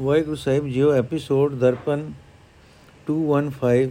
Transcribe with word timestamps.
ਵਾਹਿਗੁਰੂ 0.00 0.36
ਸਾਹਿਬ 0.36 0.66
ਜੀਓ 0.66 0.92
ਐਪੀਸੋਡ 0.92 1.54
ਦਰਪਨ 1.54 2.12
215 3.06 3.90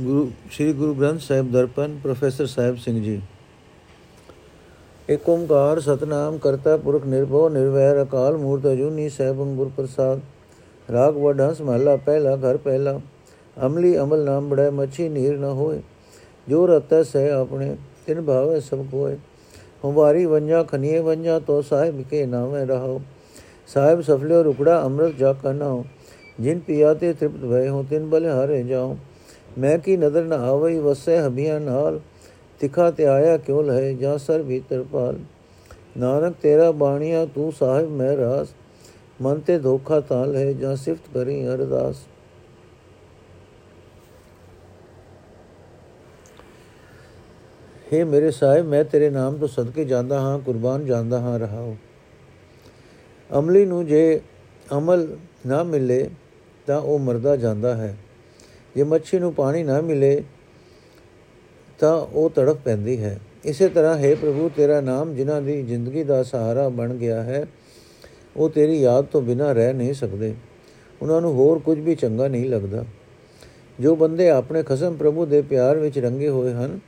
ਗੁਰੂ, 0.00 0.32
ਸ੍ਰੀ 0.52 0.72
ਗੁਰੂ 0.72 0.94
ਗ੍ਰੰਥ 0.94 1.20
ਸਾਹਿਬ 1.20 1.52
ਦਰਪਨ, 1.52 1.98
ਪ੍ਰੋਫੈਸਰ 2.02 2.46
ਸਾਹਿਬ 2.46 2.76
ਸਿੰਘ 2.76 3.02
ਜੀ। 3.02 3.22
ਏਕ 5.10 5.28
ਓੰਕਾਰ 5.28 5.80
ਸਤਨਾਮ 5.80 6.38
ਕਰਤਾ 6.38 6.76
ਪੁਰਖ 6.76 7.06
ਨਿਰਭਉ, 7.06 7.48
ਨਿਰਵੈਰ 7.48 8.02
ਅਕਾਲ 8.02 8.36
ਮੂਰਤ 8.36 8.66
ਅਜੂਨੀ 8.66 9.08
ਸਹਿਬੰ 9.08 9.56
ਗੁਰ 9.56 9.70
ਪ੍ਰਸਾਦ। 9.76 10.20
ਰਾਗ 10.92 11.16
ਵਡਾਂਸ 11.16 11.60
ਮਹਲਾ 11.60 11.96
ਪਹਿਲਾ, 11.96 12.36
ਘਰ 12.36 12.56
ਪਹਿਲਾ। 12.56 13.00
ਅਮਲੀ 13.66 13.98
ਅਮਲ 13.98 14.24
ਨਾਮ 14.24 14.48
ਬੜੈ, 14.48 14.70
ਮੱਛੀ 14.70 15.08
ਨੀਰ 15.08 15.38
ਨ 15.38 15.44
ਹੋਏ। 15.44 15.82
ਜੋ 16.48 16.66
ਰਤੈ 16.66 17.02
ਸਹਿ 17.02 17.30
ਆਪਣੇ, 17.30 17.76
ਤਿਨ 18.06 18.22
ਭਾਵੇ 18.22 18.60
ਸਭ 18.60 18.86
ਕੋਏ। 18.90 19.16
ਹਮਾਰੀ 19.86 20.26
ਵੰਜਾ 20.26 20.62
ਖਨੀਏ 20.62 20.98
ਵੰਜਾ 20.98 21.38
ਤੋ 21.38 21.62
ਸਾਹਿਬ 21.62 22.02
ਕੇ 22.02 22.26
ਨਾਮੇ 22.26 22.64
ਰਹੋ 22.64 23.00
ਸਾਹਿਬ 23.66 24.00
ਸਫਲਿਓ 24.00 24.42
ਰੁਕੜਾ 24.42 24.82
ਅੰਮ੍ਰਿਤ 24.84 25.16
ਜਾ 25.16 25.32
ਕਨਾ 25.32 25.82
ਜਿਨ 26.40 26.58
ਪਿਆ 26.58 26.94
ਤੇ 26.94 27.12
ਤ੍ਰਿਪਤ 27.12 27.44
ਭਏ 27.44 27.68
ਹੋ, 27.68 27.84
ਤਿਨ 27.90 28.06
ਬਲੇ 28.06 28.28
ਹਾਰੇ 28.28 28.62
ਜਾਓ। 28.62 28.96
ਮੈਂ 29.58 29.78
ਕੀ 29.78 29.96
ਨਦਰ 29.96 30.24
ਨ 30.24 30.32
ਆਵਈ, 30.32 30.78
ਵਸੈ 30.78 31.26
ਹਬੀਆਂ 31.26 31.60
ਨਾਲ। 31.60 32.00
ਤਿਖਾ 32.60 32.90
ਤੇ 32.90 33.06
ਆਇਆ 33.06 33.36
ਕਿਉ 33.36 33.62
ਲਹੇ, 33.62 33.94
ਜਾਂ 33.94 34.18
ਸਰ 34.18 34.42
ਭੀਤਰ 34.42 34.84
ਪਾਲ 34.92 35.18
ਨਾਨਕ 35.98 36.34
ਤੇਰਾ 36.42 36.70
ਬਾਣੀਆ, 36.70 37.24
ਤੂੰ 37.24 37.52
ਸਾਹਿਬ 37.52 37.90
ਮੈਂ 37.90 38.16
ਰਾਸ। 38.16 38.48
ਮਨ 39.22 39.40
ਤੇ 39.40 39.58
ਧੋਖਾ 39.58 40.00
ਤਾਂ 40.00 40.26
ਲਹੇ, 40.26 40.54
ਜਾਂ 40.54 40.76
ਸਿਫਤ 40.76 41.14
ਕਰੀ 41.14 41.48
ਅਰਦਾਸ। 41.48 41.96
हे 47.92 48.06
ਮੇਰੇ 48.06 48.30
ਸਾਹਿਬ, 48.30 48.66
ਮੈਂ 48.66 48.84
ਤੇਰੇ 48.84 49.10
ਨਾਮ 49.10 49.36
ਤੋਂ 49.36 49.48
ਸਦਕੇ 49.48 49.84
ਜਾਂਦਾ 49.84 50.20
ਹਾਂ, 50.20 50.38
ਕੁਰਬਾਨ 50.38 50.86
ਜਾਂਦਾ 50.86 51.20
ਹਾਂ 51.20 51.38
ਰਹਾਉ 51.38 51.74
ਅਮਲੀ 53.38 53.64
ਨੂੰ 53.66 53.86
ਜੇ 53.86 54.20
ਅਮਲ 54.78 55.16
ਨਾ 55.46 55.62
ਮਿਲੇ, 55.62 56.10
ਤਾਂ 56.66 56.80
ਉਹ 56.80 56.98
ਮਰਦਾ 56.98 57.36
ਜਾਂਦਾ 57.36 57.74
ਹੈ। 57.74 57.96
ਜੇ 58.76 58.82
ਮੱਛੀ 58.82 59.18
ਨੂੰ 59.18 59.34
ਪਾਣੀ 59.34 59.62
ਨਾ 59.62 59.80
ਮਿਲੇ, 59.80 60.22
ਤਾਂ 61.78 61.94
ਉਹ 61.94 62.30
ਤੜਫ 62.30 62.56
ਪੈਂਦੀ 62.56 63.04
ਹੈ। 63.04 63.20
ਇਸੇ 63.44 63.68
ਤਰ੍ਹਾਂ 63.68 63.98
ਹੈ 63.98 64.14
ਪ੍ਰਭੂ, 64.14 64.50
ਤੇਰਾ 64.56 64.80
ਨਾਮ 64.80 65.14
ਜਿਨ੍ਹਾਂ 65.14 65.42
ਦੀ 65.42 65.62
ਜ਼ਿੰਦਗੀ 65.62 66.04
ਦਾ 66.04 66.22
ਸਹਾਰਾ 66.22 66.68
ਬਣ 66.68 66.94
ਗਿਆ 66.94 67.22
ਹੈ, 67.22 67.46
ਉਹ 68.36 68.50
ਤੇਰੀ 68.50 68.80
ਯਾਦ 68.80 69.04
ਤੋਂ 69.04 69.22
ਬਿਨਾਂ 69.22 69.54
ਰਹਿ 69.54 69.72
ਨਹੀਂ 69.72 69.94
ਸਕਦੇ। 69.94 70.34
ਉਹਨਾਂ 71.02 71.20
ਨੂੰ 71.20 71.34
ਹੋਰ 71.34 71.58
ਕੁਝ 71.58 71.78
ਵੀ 71.78 71.94
ਚੰਗਾ 71.94 72.28
ਨਹੀਂ 72.28 72.50
ਲੱਗਦਾ। 72.50 72.84
ਜੋ 73.80 73.96
ਬੰਦੇ 73.96 74.30
ਆਪਣੇ 74.30 74.62
ਖਸਮ 74.62 74.96
ਪ੍ਰਭੂ 74.96 75.26
ਦੇ 75.26 75.42
ਪਿਆਰ 75.42 75.76
ਵਿੱਚ 75.76 75.98
ਰੰਗੇ 75.98 76.28
ਹੋਏ 76.28 76.52
ਹਨ 76.52 76.80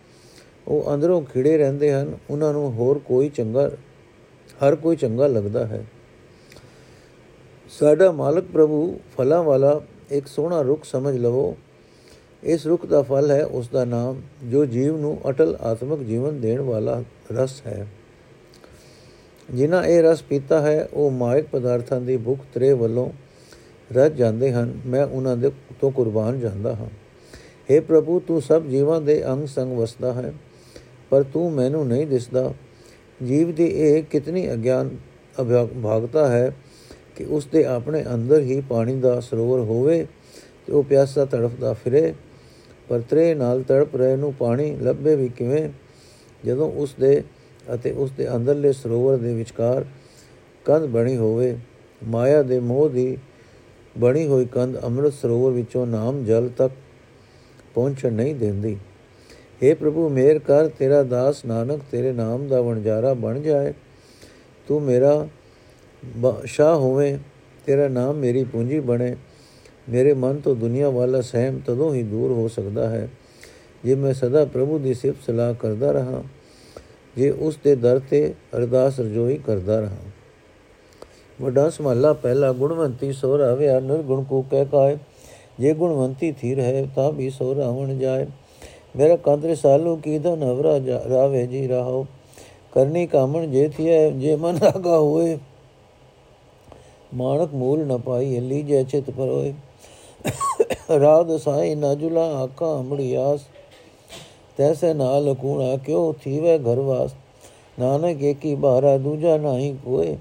ਉਹ 0.68 0.94
ਅੰਦਰੋਂ 0.94 1.22
ਖਿੜੇ 1.22 1.58
ਰਹਿੰਦੇ 1.58 1.92
ਹਨ, 1.92 2.18
ਉਹਨਾਂ 2.30 2.52
ਨੂੰ 2.52 2.72
ਹੋਰ 2.72 2.98
ਕੋਈ 2.98 3.28
ਚੰਗਾ, 3.28 3.70
ਹਰ 4.64 4.76
ਕੋਈ 4.76 4.96
ਚੰਗਾ 4.96 5.26
ਲੱਗਦਾ 5.26 5.66
ਹੈ। 5.66 5.84
ਸਾਡਾ 7.70 8.12
ਮਾਲਕ 8.12 8.44
ਪ੍ਰਭੂ 8.44 9.00
ਫਲਾਂ 9.18 9.42
ਵਾਲਾ 9.42 9.80
ਇੱਕ 10.10 10.26
ਸੋਹਣਾ 10.26 10.62
ਰੁੱਖ 10.62 10.84
ਸਮਝ 10.84 11.16
ਲਵੋ। 11.16 11.56
ਇਸ 12.42 12.66
ਰੁੱਖ 12.66 12.86
ਦਾ 12.86 13.02
ਫਲ 13.02 13.30
ਹੈ 13.30 13.44
ਉਸ 13.44 13.68
ਦਾ 13.68 13.84
ਨਾਮ, 13.84 14.22
ਜੋ 14.50 14.64
ਜੀਵ 14.64 14.96
ਨੂੰ 14.96 15.20
ਅਟਲ 15.28 15.58
ਆਤਮਿਕ 15.60 16.00
ਜੀਵਨ 16.00 16.40
ਦੇਣ 16.40 16.60
ਵਾਲਾ 16.60 17.02
ਰਸ 17.32 17.62
ਹੈ। 17.66 17.86
ਜਿਨ੍ਹਾਂ 19.54 19.84
ਇਹ 19.84 20.02
ਰਸ 20.02 20.22
ਪੀਤਾ 20.22 20.60
ਹੈ, 20.60 20.88
ਉਹ 20.92 21.10
ਮਾਇਕ 21.10 21.46
ਪਦਾਰਥਾਂ 21.52 22.00
ਦੀ 22.00 22.16
ਭੁੱਖ 22.16 22.40
ਤਰੇ 22.54 22.72
ਵੱਲੋਂ 22.72 23.10
ਰੱਜ 23.92 24.14
ਜਾਂਦੇ 24.14 24.52
ਹਨ। 24.52 24.80
ਮੈਂ 24.86 25.06
ਉਹਨਾਂ 25.06 25.36
ਦੇ 25.36 25.50
ਤੋਂ 25.80 25.90
ਕੁਰਬਾਨ 25.90 26.40
ਜਾਂਦਾ 26.40 26.76
ਹਾਂ। 26.76 26.86
हे 27.70 27.82
ਪ੍ਰਭੂ, 27.82 28.20
ਤੂੰ 28.20 28.42
ਸਭ 28.42 28.62
ਜੀਵਾਂ 28.62 29.00
ਦੇ 29.00 29.28
ਅੰਗ 29.28 29.46
ਸੰਗ 29.46 29.78
ਵਸਦਾ 29.78 30.12
ਹੈ। 30.12 30.34
ਪਰ 31.12 31.22
ਤੂੰ 31.22 31.50
ਮੈਨੂੰ 31.52 31.86
ਨਹੀਂ 31.86 32.06
ਦਿਸਦਾ। 32.06 32.52
ਜੀਵ 33.20 33.52
ਦੀ 33.52 33.64
ਇਹ 33.66 34.02
ਕਿਤਨੀ 34.02 34.52
ਅਗਿਆਨ 34.52 34.90
ਭਾਗਤਾ 35.82 36.26
ਹੈ 36.28 36.52
ਕਿ 37.16 37.24
ਉਸ 37.24 37.46
ਦੇ 37.46 37.64
ਆਪਣੇ 37.64 38.04
ਅੰਦਰ 38.14 38.40
ਹੀ 38.40 38.60
ਪਾਣੀ 38.60 38.94
ਦਾ 38.96 39.18
ਸਰੋਵਰ 39.20 39.58
ਹੋਵੇ 39.60 40.06
ਤੇ 40.66 40.72
ਉਹ 40.72 40.82
ਪਿਆਸਾ 40.82 41.24
ਤੜਫਦਾ 41.24 41.72
ਫਿਰੇ। 41.72 42.12
ਪਰ 42.88 43.00
ਤਰੇ 43.00 43.34
ਨਾਲ 43.34 43.62
ਤੜਪ 43.62 43.96
ਰਹੇ 43.96 44.16
ਨੂੰ 44.16 44.32
ਪਾਣੀ 44.34 44.70
ਲੱਭੇ 44.76 45.14
ਵੀ 45.16 45.28
ਕਿਵੇਂ? 45.28 45.68
ਜਦੋਂ 46.46 46.70
ਉਸ 46.72 46.94
ਦੇ 47.00 47.22
ਅਤੇ 47.74 47.92
ਉਸ 47.92 48.10
ਦੇ 48.10 48.28
ਅੰਦਰਲੇ 48.36 48.72
ਸਰੋਵਰ 48.72 49.16
ਦੇ 49.16 49.34
ਵਿਚਕਾਰ 49.34 49.84
ਕੰਧ 50.64 50.86
ਬਣੀ 50.86 51.16
ਹੋਵੇ, 51.16 51.56
ਮਾਇਆ 52.02 52.42
ਦੇ 52.42 52.60
ਮੋਹ 52.60 52.88
ਦੀ 52.90 53.16
ਬਣੀ 53.98 54.26
ਹੋਈ 54.26 54.46
ਕੰਧ 54.46 54.82
ਅੰਮ੍ਰਿਤ 54.84 55.12
ਸਰੋਵਰ 55.12 55.52
ਵਿੱਚੋਂ 55.52 55.86
ਨਾਮ 55.86 56.24
ਜਲ 56.24 56.48
ਤੱਕ 56.56 56.74
ਪਹੁੰਚਣ 57.74 58.12
ਨਹੀਂ 58.12 58.34
ਦਿੰਦੀ। 58.34 58.76
हे 59.62 59.74
ਪ੍ਰਭੂ, 59.76 60.08
ਮੇਰ 60.08 60.38
ਕਰ, 60.38 60.68
ਤੇਰਾ 60.68 61.02
ਦਾਸ 61.02 61.44
ਨਾਨਕ, 61.44 61.80
ਤੇਰੇ 61.90 62.12
ਨਾਮ 62.12 62.46
ਦਾ 62.48 62.60
ਵਣਜਾਰਾ 62.60 63.12
ਬਣ 63.14 63.40
ਜਾਏ। 63.40 63.72
ਤੂੰ 64.66 64.80
ਮੇਰਾ 64.82 65.26
ਸ਼ਾਹ 66.44 66.74
ਹੋਵੇਂ, 66.76 67.16
ਤੇਰਾ 67.66 67.88
ਨਾਮ 67.88 68.16
ਮੇਰੀ 68.16 68.44
ਪੂੰਜੀ 68.44 68.80
ਬਣੇ। 68.80 69.14
ਮੇਰੇ 69.88 70.14
ਮਨ 70.14 70.40
ਤੋਂ 70.40 70.54
ਦੁਨੀਆ 70.56 70.88
ਵਾਲਾ 70.90 71.20
ਸਹਿਮ 71.20 71.60
ਤਦੋਂ 71.66 71.92
ਹੀ 71.94 72.02
ਦੂਰ 72.02 72.32
ਹੋ 72.32 72.48
ਸਕਦਾ 72.48 72.88
ਹੈ, 72.88 73.08
ਜੇ 73.84 73.94
ਮੈਂ 73.94 74.12
ਸਦਾ 74.14 74.44
ਪ੍ਰਭੂ 74.44 74.78
ਦੀ 74.78 74.94
ਸਿਫਤ 74.94 75.24
ਸਲਾਹ 75.26 75.54
ਕਰਦਾ 75.54 75.92
ਰਹਾ, 75.92 76.22
ਜੇ 77.16 77.30
ਉਸ 77.30 77.58
ਦੇ 77.64 77.74
ਦਰ 77.76 78.00
ਤੇ 78.10 78.34
ਅਰਦਾਸ 78.56 79.00
ਰਜੋਈ 79.00 79.38
ਕਰਦਾ 79.46 79.80
ਰਹਾ। 79.80 79.98
ਵੱਡਾ 81.40 81.68
ਸਮਹਲਾ 81.70 82.12
ਪਹਿਲਾ 82.12 82.52
ਗੁਣਵੰਤੀ 82.52 83.12
ਸੋ 83.12 83.36
ਰਹਾਵੇ 83.36 83.68
ਨਿਰਗੁਣ 83.80 84.22
ਕੋ 84.24 84.42
ਕਹਿ 84.42 84.64
ਕਾਏ, 84.64 84.96
ਜੇ 85.60 85.72
ਗੁਣਵੰਤੀ 85.74 86.32
ਥੀ 86.32 86.54
ਰਹੇ 86.54 86.86
ਤਾਂ 86.96 87.10
ਵੀ 87.12 87.30
ਸੋ 87.30 87.54
ਰਾਵਣ 87.54 87.98
ਜਾਏ। 87.98 88.26
ਮੇਰਾ 88.96 89.16
ਕੰਦਰ 89.16 89.54
ਸਾਲੂ 89.54 89.96
ਕੀ 89.96 90.18
ਦਾ 90.18 90.34
ਨਵਰਾ 90.34 90.78
ਰਾਵੇ 91.10 91.46
ਜੀ 91.46 91.66
ਰਹੋ? 91.66 92.06
ਕਰਨੀ 92.72 93.06
ਕਾਮਣ 93.06 93.46
ਜੇ 93.46 93.68
ਥੀਏ 93.68 94.10
ਜੇ 94.10 94.36
ਮਨ 94.36 94.58
ਆਗਾ 94.64 94.98
ਹੋਏ। 94.98 95.38
ਮਾਨਕ 97.14 97.54
ਮੂਲ 97.54 97.86
ਨ 97.86 97.98
ਪਾਈ 97.98 98.40
ਲੀ 98.40 98.62
ਜੈ 98.62 98.82
ਚਿਤ 98.82 99.10
ਪਰੋਏ। 99.10 99.52
ਰਾਧ 101.00 101.36
ਸਾਈ 101.36 101.74
ਨਜੁਲਾ 101.74 102.24
ਆਕਾ 102.36 102.80
ਅਮੜਿਆਸ 102.80 103.40
ਤੈਸੇ 104.56 104.92
ਨਾਲ 104.94 105.34
ਕੂਣਾ 105.34 105.76
ਕਿਉ 105.76 106.12
ਥੀਵੇ 106.12 106.58
ਘਰਵਾਸ 106.58 107.14
ਨਾਨਕ 107.78 108.22
ਏਕੀ 108.22 108.54
ਬਾਰਾ, 108.54 108.96
ਦੂਜਾ 108.98 109.36
ਨਹੀਂ 109.36 109.74
ਕੋਏ। 109.74 110.16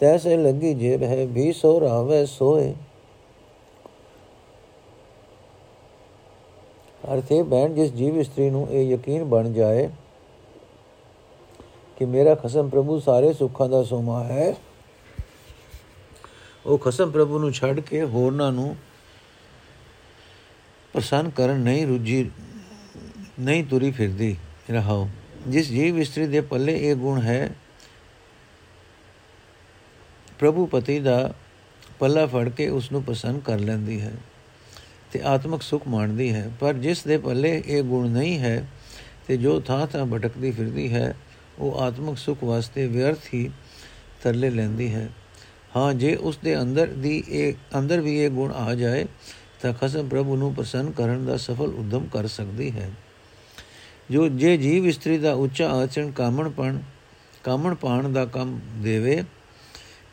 ਤੈਸੇ 0.00 0.36
ਲੱਗੀ 0.36 0.74
ਜੇ 0.74 0.96
ਰਹਿ 0.96 1.26
ਵੀ 1.26 1.52
ਸੋ 1.52 1.80
ਰਾਵੇ 1.80 2.24
ਸੋਏ। 2.26 2.72
ਅਰਥੇ 7.04 7.42
ਬੈਣ 7.42 7.72
ਜਿਸ 7.74 7.92
ਜੀਵ 7.92 8.16
ਇਸਤਰੀ 8.16 8.48
ਨੂੰ 8.50 8.68
ਇਹ 8.70 8.92
ਯਕੀਨ 8.92 9.24
ਬਣ 9.24 9.52
ਜਾਏ 9.52 9.88
ਕਿ 11.96 12.04
ਮੇਰਾ 12.04 12.34
ਖਸਮ 12.34 12.68
ਪ੍ਰਭੂ 12.68 12.98
ਸਾਰੇ 13.00 13.32
ਸੁੱਖਾਂ 13.32 13.68
ਦਾ 13.68 13.82
ਸੋਮਾ 13.82 14.22
ਹੈ, 14.24 14.54
ਉਹ 16.66 16.78
ਖਸਮ 16.78 17.10
ਪ੍ਰਭੂ 17.10 17.38
ਨੂੰ 17.38 17.52
ਛੱਡ 17.52 17.80
ਕੇ 17.80 18.02
ਹੋਰਨਾਂ 18.04 18.52
ਨੂੰ 18.52 18.76
ਪ੍ਰਸੰਨ 20.92 21.30
ਕਰਨ 21.30 21.60
ਨਹੀਂ 21.60 21.86
ਰੁਜੀ 21.86 22.30
ਨਹੀਂ 23.40 23.64
ਤੁਰੀ 23.64 23.90
ਫਿਰਦੀ। 23.90 24.36
ਰਹਾਓ 24.70 25.08
ਜਿਸ 25.48 25.68
ਜੀਵ 25.68 25.98
ਇਸਤਰੀ 25.98 26.26
ਦੇ 26.26 26.40
ਪੱਲੇ 26.40 26.76
ਇਹ 26.80 26.96
ਗੁਣ 26.96 27.20
ਹੈ, 27.22 27.50
ਪ੍ਰਭੂ 30.38 30.66
ਪਤੀ 30.66 30.98
ਦਾ 31.00 31.32
ਪੱਲਾ 31.98 32.26
ਫੜ 32.26 32.48
ਕੇ 32.48 32.68
ਉਸ 32.68 32.92
ਨੂੰ 32.92 33.02
ਪਸੰਦ 33.02 33.42
ਕਰ 33.42 33.58
ਲੈਂਦੀ 33.58 34.00
ਹੈ। 34.00 34.12
ਤੇ 35.12 35.20
ਆਤਮਿਕ 35.22 35.62
ਸੁਖ 35.62 35.88
ਮਾਣਦੀ 35.88 36.32
ਹੈ। 36.32 36.50
ਪਰ 36.60 36.74
ਜਿਸ 36.74 37.02
ਦੇ 37.02 37.18
ਪੱਲੇ 37.18 37.62
ਇਹ 37.66 37.82
ਗੁਣ 37.82 38.08
ਨਹੀਂ 38.08 38.38
ਹੈ, 38.38 38.66
ਤੇ 39.28 39.36
ਜੋ 39.36 39.60
ਥਾਂ 39.60 39.86
ਥਾਂ 39.86 40.06
ਭਟਕਦੀ 40.06 40.50
ਫਿਰਦੀ 40.50 40.92
ਹੈ, 40.94 41.14
ਉਹ 41.58 41.80
ਆਤਮਿਕ 41.80 42.18
ਸੁਖ 42.18 42.44
ਵਾਸਤੇ 42.44 42.86
ਵਿਅਰਥ 42.86 43.18
ਹੀ 43.34 43.50
ਤਰਲੇ 44.22 44.50
ਲੈਂਦੀ 44.50 44.94
ਹੈ। 44.94 45.08
ਹਾਂ, 45.76 45.94
ਜੇ 45.94 46.14
ਉਸ 46.14 46.38
ਦੇ 46.44 46.60
ਅੰਦਰ 46.60 46.86
ਦੀ 46.86 47.24
ਇਹ, 47.28 47.54
ਅੰਦਰ 47.78 48.00
ਵੀ 48.00 48.18
ਇਹ 48.18 48.30
ਗੁਣ 48.30 48.52
ਆ 48.52 48.74
ਜਾਏ, 48.74 49.06
ਤਾਂ 49.62 49.72
ਖਸਮ 49.72 50.08
ਪ੍ਰਭੂ 50.08 50.36
ਨੂੰ 50.36 50.54
ਪਸੰਦ 50.54 50.94
ਕਰਨ 50.94 51.26
ਦਾ 51.26 51.36
ਸਫਲ 51.36 51.74
ਉਦਮ 51.74 52.06
ਕਰ 52.06 52.26
ਸਕਦੀ 52.26 52.70
ਹੈ। 52.70 52.90
ਜੋ, 54.10 54.28
ਜੇ 54.28 54.56
ਜੀਵ 54.56 54.86
ਇਸਤਰੀ 54.86 55.18
ਦਾ 55.18 55.32
ਉੱਚਾ 55.32 55.70
ਆਚਰਣ 55.70 56.10
ਕਾਮਣਪਣ 56.10 56.78
ਕਾਮਣ 57.44 57.74
ਪਾਣ 57.74 58.08
ਦਾ 58.08 58.24
ਕੰਮ 58.26 58.60
ਦੇਵੇ, 58.76 59.24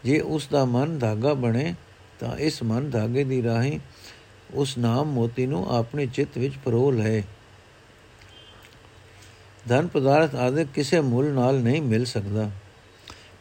ਜੇ 0.04 0.20
ਉਸ 0.20 0.48
ਦਾ 0.52 0.66
ਮਨ 0.66 1.00
ਧਾਗਾ 1.00 1.34
ਬਣੇ, 1.34 1.76
ਤਾਂ 2.20 2.38
ਇਸ 2.38 2.64
ਮਨ 2.64 2.90
ਧਾਗੇ 2.90 3.24
ਦੀ 3.24 3.44
ਰਾਹੀਂ 3.44 3.80
ਉਸ 4.54 4.78
ਨਾਮ 4.78 5.08
ਮੋਤੀ 5.08 5.46
ਨੂੰ 5.46 5.78
ਆਪਣੇ 5.78 6.06
ਚਿੱਤ 6.06 6.38
ਵਿੱਚ 6.38 6.54
ਪਰੋ 6.66 6.92
ਲਏ। 6.92 7.24
ਧਨ 9.68 9.88
ਪਦਾਰਥ 9.88 10.36
ਆਦਿ 10.36 10.66
ਕਿਸੇ 10.66 11.00
ਮੁੱਲ 11.00 11.28
ਨਾਲ 11.28 11.60
ਨਹੀਂ 11.60 11.82
ਮਿਲ 11.82 12.06
ਸਕਦਾ। 12.06 12.52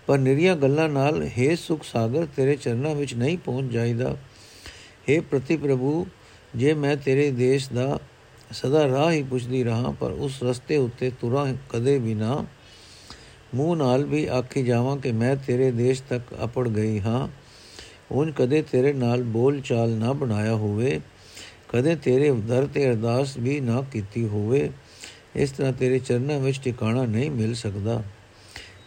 ਪਰ 0.07 0.19
ਨਿਰੀਆਂ 0.19 0.57
ਗੱਲਾਂ 0.57 0.89
ਨਾਲ 0.89 1.23
हे 1.23 1.57
ਸੁਖ 1.57 1.85
ਸਾਗਰ, 1.85 2.27
ਤੇਰੇ 2.37 2.57
ਚਰਨਾਂ 2.57 2.95
ਵਿੱਚ 2.95 3.15
ਨਹੀਂ 3.15 3.39
ਪਹੁੰਚ 3.39 3.73
ਜਾਈਦਾ। 3.73 4.17
हे 5.11 5.23
ਪ੍ਰਤੀ 5.23 5.57
ਪ੍ਰਭੂ, 5.57 6.07
ਜੇ 6.57 6.75
ਮੈਂ 6.75 6.97
ਤੇਰੇ 6.97 7.31
ਦੇਸ਼ 7.31 7.73
ਦਾ 7.73 7.99
ਸਦਾ 8.53 8.89
ਰਾਹ 8.89 9.11
ਹੀ 9.11 9.23
ਪੁੱਛਦੀ 9.23 9.65
ਰਹਾ, 9.65 9.91
ਪਰ 10.01 10.11
ਉਸ 10.11 10.43
ਰਸਤੇ 10.43 10.77
ਉੱਤੇ 10.77 11.11
ਤੁਰਾਂ 11.11 11.55
ਕਦੇ 11.71 11.99
ਵੀ 11.99 12.15
ਨਾ। 12.15 12.47
ਮੂੰਹ 13.55 13.77
ਨਾਲ 13.77 14.05
ਵੀ 14.05 14.27
ਆਖੀ 14.27 14.63
ਜਾਵਾਂ 14.63 14.97
ਕਿ 14.97 15.13
ਮੈਂ 15.13 15.37
ਤੇਰੇ 15.37 15.71
ਦੇਸ਼ 15.71 16.03
ਤੱਕ 16.09 16.23
ਅਪੜ 16.45 16.69
ਗਈ 16.69 17.01
ਹਾਂ। 17.01 17.29
ਉਂਝ 18.13 18.31
ਕਦੇ 18.37 18.63
ਤੇਰੇ 18.63 18.93
ਨਾਲ 18.93 19.23
ਬੋਲ 19.23 19.61
ਚਾਲ 19.61 19.91
ਨਾ 19.91 20.13
ਬਣਾਇਆ 20.13 20.55
ਹੋਵੇ, 20.55 21.01
ਕਦੇ 21.69 21.95
ਤੇਰੇ 21.97 22.31
ਦਰ 22.49 22.67
ਤੇ 22.67 22.89
ਅਰਦਾਸ 22.91 23.37
ਵੀ 23.37 23.61
ਨਾ 23.61 23.83
ਕੀਤੀ 23.93 24.25
ਹੋਵੇ, 24.27 24.71
ਇਸ 25.37 25.51
ਤਰ੍ਹਾਂ 25.51 25.73
ਤੇਰੇ 25.73 25.99
ਚਰਨਾਂ 25.99 26.39
ਵਿੱਚ 26.39 26.61
ਟਿਕਾਣਾ 26.65 27.05
ਨਹੀਂ 27.07 27.31
ਮਿਲ 27.31 27.55
ਸਕਦਾ। 27.55 28.03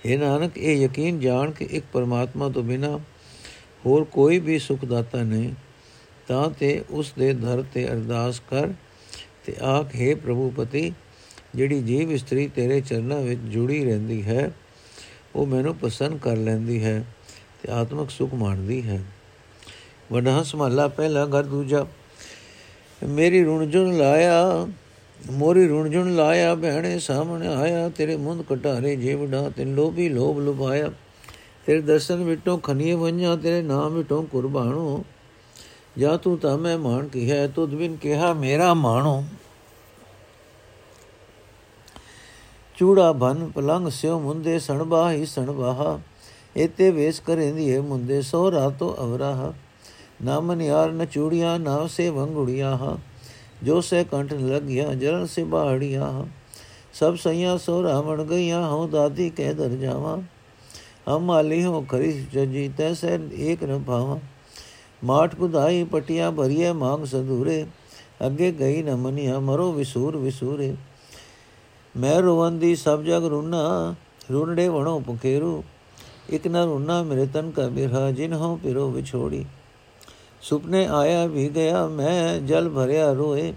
ਇਹ 0.06 0.18
ਨਾਨਕ, 0.20 0.58
ਇਹ 0.58 0.78
ਯਕੀਨ 0.78 1.20
ਜਾਣ 1.20 1.52
ਕਿ 1.52 1.68
ਇੱਕ 1.72 1.86
ਪਰਮਾਤਮਾ 1.94 2.50
ਤੋਂ 2.50 2.64
ਬਿਨਾ 2.64 2.98
ਹੋਰ 3.86 4.04
ਕੋਈ 4.04 4.40
ਵੀ 4.40 4.60
ਸੁਖ 4.60 4.86
ਦਾਤਾ 4.86 5.24
ਨਹੀਂ, 5.24 5.54
ਤਾਂ 6.28 6.50
ਤੇ 6.50 6.84
ਉਸ 6.90 7.14
ਦੇ 7.20 7.34
ਦਰ 7.34 7.64
ਤੇ 7.74 7.88
ਅਰਦਾਸ 7.88 8.40
ਕਰ 8.50 8.74
ਤੇ 9.46 9.56
ਆਖ, 9.62 9.96
ਹੈ 9.96 10.16
ਪ੍ਰਭੂ 10.16 10.50
ਪਤੀ 10.50 10.92
ਜਿਹੜੀ 11.56 11.82
ਜੀਵ 11.82 12.12
ਇਸਤਰੀ 12.12 12.48
ਤੇਰੇ 12.48 12.82
ਚਰਨਾਂ 12.82 13.22
ਵਿੱਚ 13.22 13.40
ਜੁੜੀ 13.42 13.84
ਰਹਿੰਦੀ 13.86 14.22
ਹੈ, 14.24 14.52
ਉਹ 15.36 15.46
ਮੈਨੂੰ 15.46 15.76
ਪਸੰਦ 15.76 16.20
ਕਰ 16.20 16.38
ਲੈਂਦੀ 16.38 16.84
ਹੈ। 16.84 17.04
ਤੇ 17.62 17.72
ਆਤਮਿਕ 17.72 18.10
ਸੁਖ 18.10 18.34
ਮਾਣਦੀ 18.34 18.82
ਹੈ। 18.82 19.04
ਵਡਾ 20.12 20.44
ਸਮਹਲਾ 20.44 20.88
ਪਹਿਲਾ 20.88 21.26
ਘਰ 21.26 21.44
ਦੂਜਾ। 21.44 21.86
ਮੇਰੀ 23.08 23.44
ਰੁਣਜੁਣ 23.44 23.98
ਲਾਇਆ, 23.98 24.68
ਮੋਰੀ 25.32 25.68
ਰੁਣਜੁਣ 25.68 26.16
ਲਾਇਆ, 26.16 26.56
ਭੈਣੇ 26.56 27.00
ਸਾਹਮਣੇ 27.00 27.48
ਆਇਆ, 27.48 27.90
ਤੇਰੇ 27.90 28.16
ਮੁੰਦ 28.16 28.42
ਕਟਾਰੇ 28.42 28.96
ਜੀਵੜਾ 28.96 29.50
ਤੇ 29.50 29.66
ਲੋਭੀ 29.66 30.10
ਲੋਭ 30.10 30.40
ਲੁਭਾਇਆ। 30.40 30.92
ਤੇਰੇ 31.66 31.82
ਦਰਸ਼ਨ 31.82 32.16
ਮਿਟੋ 32.16 32.58
ਖਨੀਏ 32.58 32.94
ਵੰਜਾ 32.94 33.36
ਤੇਰੇ 33.36 33.62
ਨਾਮ 33.62 33.92
ਮਿਟੋ 33.92 34.22
ਕੁਰਬਾਨੋ 34.22 35.06
ਜਾਂ 35.98 36.18
ਤੂੰ 36.18 36.38
ਤਾਂ 36.38 36.58
ਮੈਂ 36.58 36.78
ਮਾਨ 36.78 37.08
ਕੀ 37.08 37.32
ਹੈ, 37.32 37.48
ਤੁਧ 37.48 37.70
ਬਿਨ 37.70 37.96
ਕਿਹਾ 37.96 38.34
ਮੇਰਾ 38.34 38.74
ਮਾਣੋ। 38.74 39.26
ਚੂੜਾ 42.76 43.12
ਬਨ 43.12 43.50
ਪਲੰਗ 43.50 43.88
ਸਿਓ 43.88 44.20
ਮੁੰਦੇ 44.20 44.60
ਸਣਬਾ 44.60 45.12
ਹੀ 45.12 45.26
ਸਣਬਾਹਾ 45.26 46.00
ਇਤੇ 46.58 46.92
ਵੇਸ 46.92 47.20
ਕਰੇਂਦੀ 47.20 47.76
ਹੈ 47.76 47.82
ਮੁੰਦੇ 47.82 48.22
ਸੋ 48.22 48.52
ਰਾਤੋ 48.52 48.96
ਅਵਰਾਹ 49.00 49.52
ਨਾਮਨ 50.26 50.62
ਯਾਰ 50.62 50.92
ਨ 50.92 51.06
ਚੂੜੀਆਂ, 51.06 51.60
ਨਾ 51.60 51.88
ਸੇ 51.88 52.10
ਵੰਗੁੜੀਆਂ 52.10 52.78
ਹਾ। 52.78 52.98
ਜੋ 53.64 53.82
ਸੇ 53.82 54.04
ਕੰਠ 54.04 54.34
ਲਗਿਆ 54.34 54.94
ਜਰਨ 54.94 55.26
ਸੇ 55.26 55.44
ਬਾੜੀਆਂ 55.44 56.26
ਸਭ 56.94 57.16
ਸਈਆਂ 57.16 57.58
ਸੋ 57.58 57.84
ਰਾਵਣ 57.84 58.24
ਗਈਆਂ 58.24 58.68
ਹੋ 58.70 58.88
ਦਾਦੀ 58.88 59.30
ਕਹਿ 59.30 59.54
ਦਰ 59.54 59.70
ਜਾਵਾ। 59.70 60.22
ਹਮ 61.10 61.20
ਮਾਲੀ 61.20 61.66
ਹੋ 61.66 61.82
ਖਰੀ 61.82 62.26
ਜਜੀ 62.34 62.72
ਤੈਸੇ 62.78 63.20
ਏਕ 63.34 63.64
ਨ 63.64 63.84
ਭਾਵਾ। 63.88 64.20
ਮਾਟ 65.04 65.36
ਕੁਦਾਈ 65.36 65.84
ਪਟੀਆਂ 65.84 66.32
ਭਰੀਏ 66.32 66.72
ਮੰਗ 66.72 67.06
ਸੰਧੂਰੇ। 67.06 67.66
ਅੱਗੇ 68.26 68.52
ਗਈ 68.52 68.84
ਨ 68.84 68.96
ਮਨੀਆਂ, 68.96 69.42
ਮਰੋ 69.42 69.72
ਵਿਸੂਰ 69.72 70.18
ਵਿਸੂਰੇ। 70.18 70.76
ਮੈਂ 71.98 72.22
ਰੋਵੰਦੀ 72.22 72.76
ਸਭ 72.76 73.02
ਜਗ 73.02 73.26
ਰੁਨਾ 73.26 73.96
ਰੁੰਡੇ 74.32 74.68
ਵਣੋ 74.68 75.00
ਪੁਖੇਰੂ 75.00 75.64
ਇਕ 76.30 76.48
ਨ 76.48 76.56
ਰੁਨਾ 76.56 77.04
ਮੇਰੇ 77.04 77.26
ਤਨ 77.26 77.52
ਕਾ 77.52 77.68
ਬਿਰਹਾ 77.68 78.12
ਜਿਨ 78.12 78.34
ਹੋ 78.34 78.60
ਪਿਰੋ 78.64 78.92
ਵਿਛੋੜੀ। 78.92 79.46
ਸੁਪਨੇ 80.42 80.86
ਆਇਆ 80.86 81.26
ਵੀ 81.26 81.50
ਗਿਆ 81.50 81.88
ਮੈਂ 81.88 82.40
ਜਲ 82.40 82.70
ਭਰਿਆ 82.70 83.12
ਰੋਏ। 83.14 83.54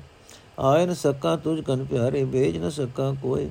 ਆਇ 0.58 0.86
ਨ 0.86 0.94
ਸਕਾ 0.94 1.36
ਤੁਝ 1.36 1.60
ਕਨ 1.60 1.84
ਪਿਆਰੇ 1.84 2.24
ਭੇਜ 2.24 2.58
ਨ 2.58 2.70
ਸਕਾ 2.70 3.14
ਕੋਏ। 3.22 3.50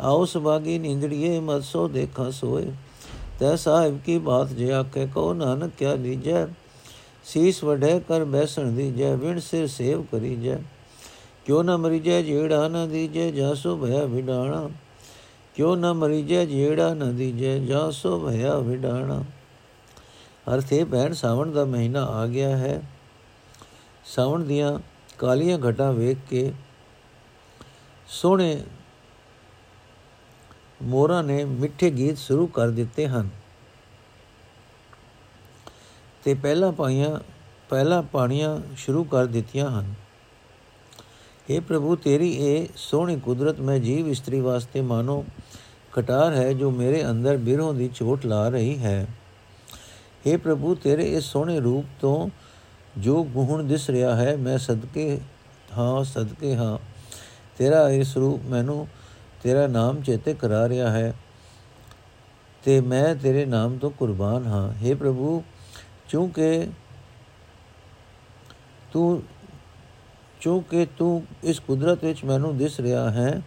ਆਉ 0.00 0.24
ਸੁਭਾਗੀ 0.24 0.78
ਨੀਂਦੜੀਏ 0.78 1.40
ਮਤ 1.40 1.62
ਸੋ 1.62 1.88
ਦੇਖਾਂ 1.88 2.30
ਸੋਏ। 2.30 2.72
ਤੈ 3.40 3.56
ਸਾਹਿਬ 3.56 4.00
ਕੀ 4.06 4.18
ਬਾਤ 4.18 4.48
ਜੇ 4.48 4.72
ਆਖੇ 4.72 5.06
ਕੋ 5.06 5.34
ਨਾਨਕ 5.34 5.72
ਕਿਆ 5.78 5.94
ਲੀਜੈ? 5.94 6.46
ਸੀਸ 7.24 7.64
ਵਢੇ, 7.64 8.00
ਕਰ 8.08 8.24
ਬੈਸਣ 8.24 8.72
ਦੀ 8.72 8.90
ਜੈ 8.92 9.16
ਵਿਣ 9.16 9.38
ਸਿਰ 9.38 9.66
ਸੇਵ 9.66 10.02
ਕਰੀ 10.02 10.36
ਜੈ 10.36 10.58
ਕਿਉ 11.44 11.62
ਨ 11.62 11.76
ਮਰੀਜੈ 11.76 12.22
ਜਿਹੜਾ 12.22 12.68
ਨ 12.68 12.88
ਦੀਜੈ, 12.88 13.30
ਜਾਸੋ 13.30 13.76
ਭਇਆ 13.76 14.04
ਵਿਡਾਣਾ। 14.04 14.68
ਕਿਉ 15.54 15.74
ਨ 15.74 15.92
ਮਰੀਜੈ 15.92 16.44
ਜਿਹੜਾ 16.44 16.94
ਨ 16.94 17.16
ਦੀਜੈ 17.16 17.58
ਜਾਸੋ 17.58 18.26
ਭਇਆ 18.26 18.58
ਵਿਡਾਣਾ। 18.58 19.24
ਅਰਥ 20.54 20.72
ਇਹ 20.72 20.84
ਭੈਣ, 20.84 21.12
ਸਾਵਣ 21.12 21.52
ਦਾ 21.52 21.64
ਮਹੀਨਾ 21.64 22.04
ਆ 22.04 22.26
ਗਿਆ 22.26 22.56
ਹੈ। 22.56 22.82
ਸਾਵਣ 24.04 24.44
ਦੀਆਂ 24.44 24.78
ਕਾਲੀਆਂ 25.18 25.58
ਘਟਾਂ 25.70 25.92
ਵੇਖ 25.92 26.18
ਕੇ 26.30 26.52
ਸੋਹਣੇ 28.08 28.64
ਮੋਰਾਂ 30.82 31.22
ਨੇ 31.24 31.44
ਮਿੱਠੇ 31.44 31.90
ਗੀਤ 31.90 32.18
ਸ਼ੁਰੂ 32.18 32.46
ਕਰ 32.46 32.68
ਦਿੱਤੇ 32.68 33.06
ਹਨ। 33.06 33.28
ਤੇ 36.24 36.34
ਪਹਿਲਾ 36.34 36.70
ਪਾਈਆਂ, 36.70 37.20
ਪਹਿਲਾ 37.68 38.02
ਪਾਣੀਆਂ 38.02 38.60
ਸ਼ੁਰੂ 38.76 39.04
ਕਰ 39.04 39.26
ਦਿੱਤੀਆਂ 39.26 39.70
ਹਨ। 39.70 39.94
हे 41.50 41.62
ਪ੍ਰਭੂ, 41.62 41.96
ਤੇਰੀ 41.96 42.32
ਇਹ 42.32 42.66
ਸੋਹਣੀ 42.76 43.20
ਕੁਦਰਤ 43.20 43.60
ਮੈਂ 43.60 43.78
ਜੀਵ 43.78 44.08
ਇਸਤਰੀ 44.08 44.40
ਵਾਸਤੇ 44.40 44.80
ਮਾਨੋ 44.80 45.24
ਕਟਾਰ 45.94 46.34
ਹੈ 46.34 46.52
ਜੋ 46.52 46.70
ਮੇਰੇ 46.70 47.04
ਅੰਦਰ 47.10 47.36
ਬਿਰਹੋਂ 47.36 47.74
ਦੀ 47.74 47.90
ਚੋਟ 47.94 48.26
ਲਾ 48.26 48.48
ਰਹੀ 48.48 48.78
ਹੈ। 48.78 49.06
हे 50.26 50.38
ਪ੍ਰਭੂ, 50.38 50.74
ਤੇਰੇ 50.74 51.16
ਇਸ 51.16 51.24
ਸੋਹਣੇ 51.24 51.60
ਰੂਪ 51.60 51.84
ਤੋਂ 52.00 52.28
ਜੋ 52.98 53.24
ਗੁਣ 53.24 53.62
ਦਿਸ 53.62 53.90
ਰਿਹਾ 53.90 54.16
ਹੈ, 54.16 54.36
ਮੈਂ 54.36 54.58
ਸਦਕੇ 54.58 55.20
ਹਾਂ 55.78 56.04
ਸਦਕੇ 56.04 56.56
ਹਾਂ। 56.56 56.78
ਤੇਰਾ 57.58 57.88
ਇਸ 57.90 58.16
ਰੂਪ 58.16 58.40
ਮੈਨੂੰ 58.44 58.86
ਤੇਰਾ 59.42 59.66
ਨਾਮ 59.66 60.02
ਚੇਤੇ 60.02 60.34
ਕਰਾ 60.34 60.68
ਰਿਹਾ 60.68 60.90
ਹੈ 60.90 61.14
ਤੇ 62.64 62.80
ਮੈਂ 62.80 63.14
ਤੇਰੇ 63.14 63.44
ਨਾਮ 63.44 63.78
ਤੋਂ 63.78 63.90
ਕੁਰਬਾਨ 63.90 64.46
ਹਾਂ। 64.46 64.72
हे 64.84 64.96
ਪ੍ਰਭੂ 64.96 65.42
ਕਿਉਂਕਿ 66.08 66.66
ਤੂੰ 68.92 69.22
ਕਿਉਂਕਿ 70.40 70.86
ਤੂੰ 70.98 71.26
ਇਸ 71.44 71.60
ਕੁਦਰਤ 71.60 72.04
ਵਿੱਚ 72.04 72.24
ਮੈਨੂੰ 72.24 72.56
ਦਿਸ 72.56 72.80
ਰਿਹਾ 72.80 73.10
ਹੈ 73.10 73.42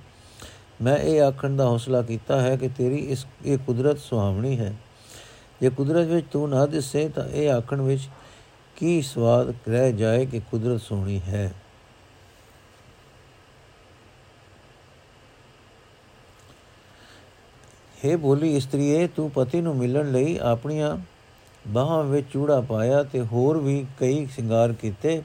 ਮੈਂ 0.81 0.97
ਇਹ 0.97 1.21
ਆਖਣ 1.21 1.55
ਦਾ 1.55 1.65
ਹੌਸਲਾ 1.65 2.01
ਕੀਤਾ 2.01 2.41
ਹੈ 2.41 2.55
ਕਿ 2.55 2.67
ਤੇਰੀ 2.67 2.97
ਇਸ, 2.97 3.25
ਇਹ 3.45 3.57
ਕੁਦਰਤ 3.57 3.99
ਸੁਹਾਵਣੀ 3.99 4.57
ਹੈ। 4.59 4.75
ਜੇ 5.61 5.69
ਕੁਦਰਤ 5.69 6.07
ਵਿੱਚ 6.07 6.27
ਤੂੰ 6.31 6.49
ਨਾ 6.49 6.65
ਦਿਸੇ 6.65 7.09
ਤਾਂ 7.09 7.27
ਇਹ 7.27 7.49
ਆਖਣ 7.49 7.81
ਵਿੱਚ 7.81 8.09
ਕੀ 8.75 9.01
ਸਵਾਦ 9.01 9.53
ਰਹਿ 9.69 9.93
ਜਾਏ 9.93 10.25
ਕਿ 10.25 10.41
ਕੁਦਰਤ 10.51 10.81
ਸੋਹਣੀ 10.81 11.19
ਹੈ। 11.19 11.51
ਹੈ 18.05 18.17
ਬੋਲੀ 18.17 18.55
ਇਸਤਰੀਏ, 18.55 19.07
ਤੂੰ 19.07 19.31
ਪਤੀ 19.31 19.61
ਨੂੰ 19.61 19.75
ਮਿਲਣ 19.75 20.11
ਲਈ 20.11 20.37
ਆਪਣੀਆਂ 20.37 20.97
ਬਾਹਾਂ 21.67 22.03
ਵਿੱਚ 22.03 22.27
ਚੂੜਾ 22.31 22.61
ਪਾਇਆ 22.61 23.03
ਤੇ 23.03 23.21
ਹੋਰ 23.21 23.57
ਵੀ 23.57 23.85
ਕਈ 23.99 24.25
ਸ਼ਿੰਗਾਰ 24.25 24.73
ਕੀਤੇ, 24.73 25.21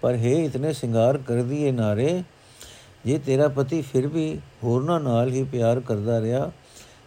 ਪਰ 0.00 0.14
ਹੈ 0.14 0.30
ਇਤਨੇ 0.30 0.72
ਸ਼ਿੰਗਾਰ 0.72 1.18
ਕਰਦੀ 1.18 1.62
ਏ 1.62 1.70
ਨਾਰੇ, 1.70 2.22
ਜੇ 3.06 3.18
ਤੇਰਾ 3.18 3.48
ਪਤੀ 3.48 3.82
ਫਿਰ 3.82 4.06
ਵੀ 4.06 4.38
ਹੋਰਨਾਂ 4.64 5.00
ਨਾਲ 5.00 5.32
ਹੀ 5.32 5.44
ਪਿਆਰ 5.44 5.80
ਕਰਦਾ 5.80 6.20
ਰਿਹਾ 6.20 6.50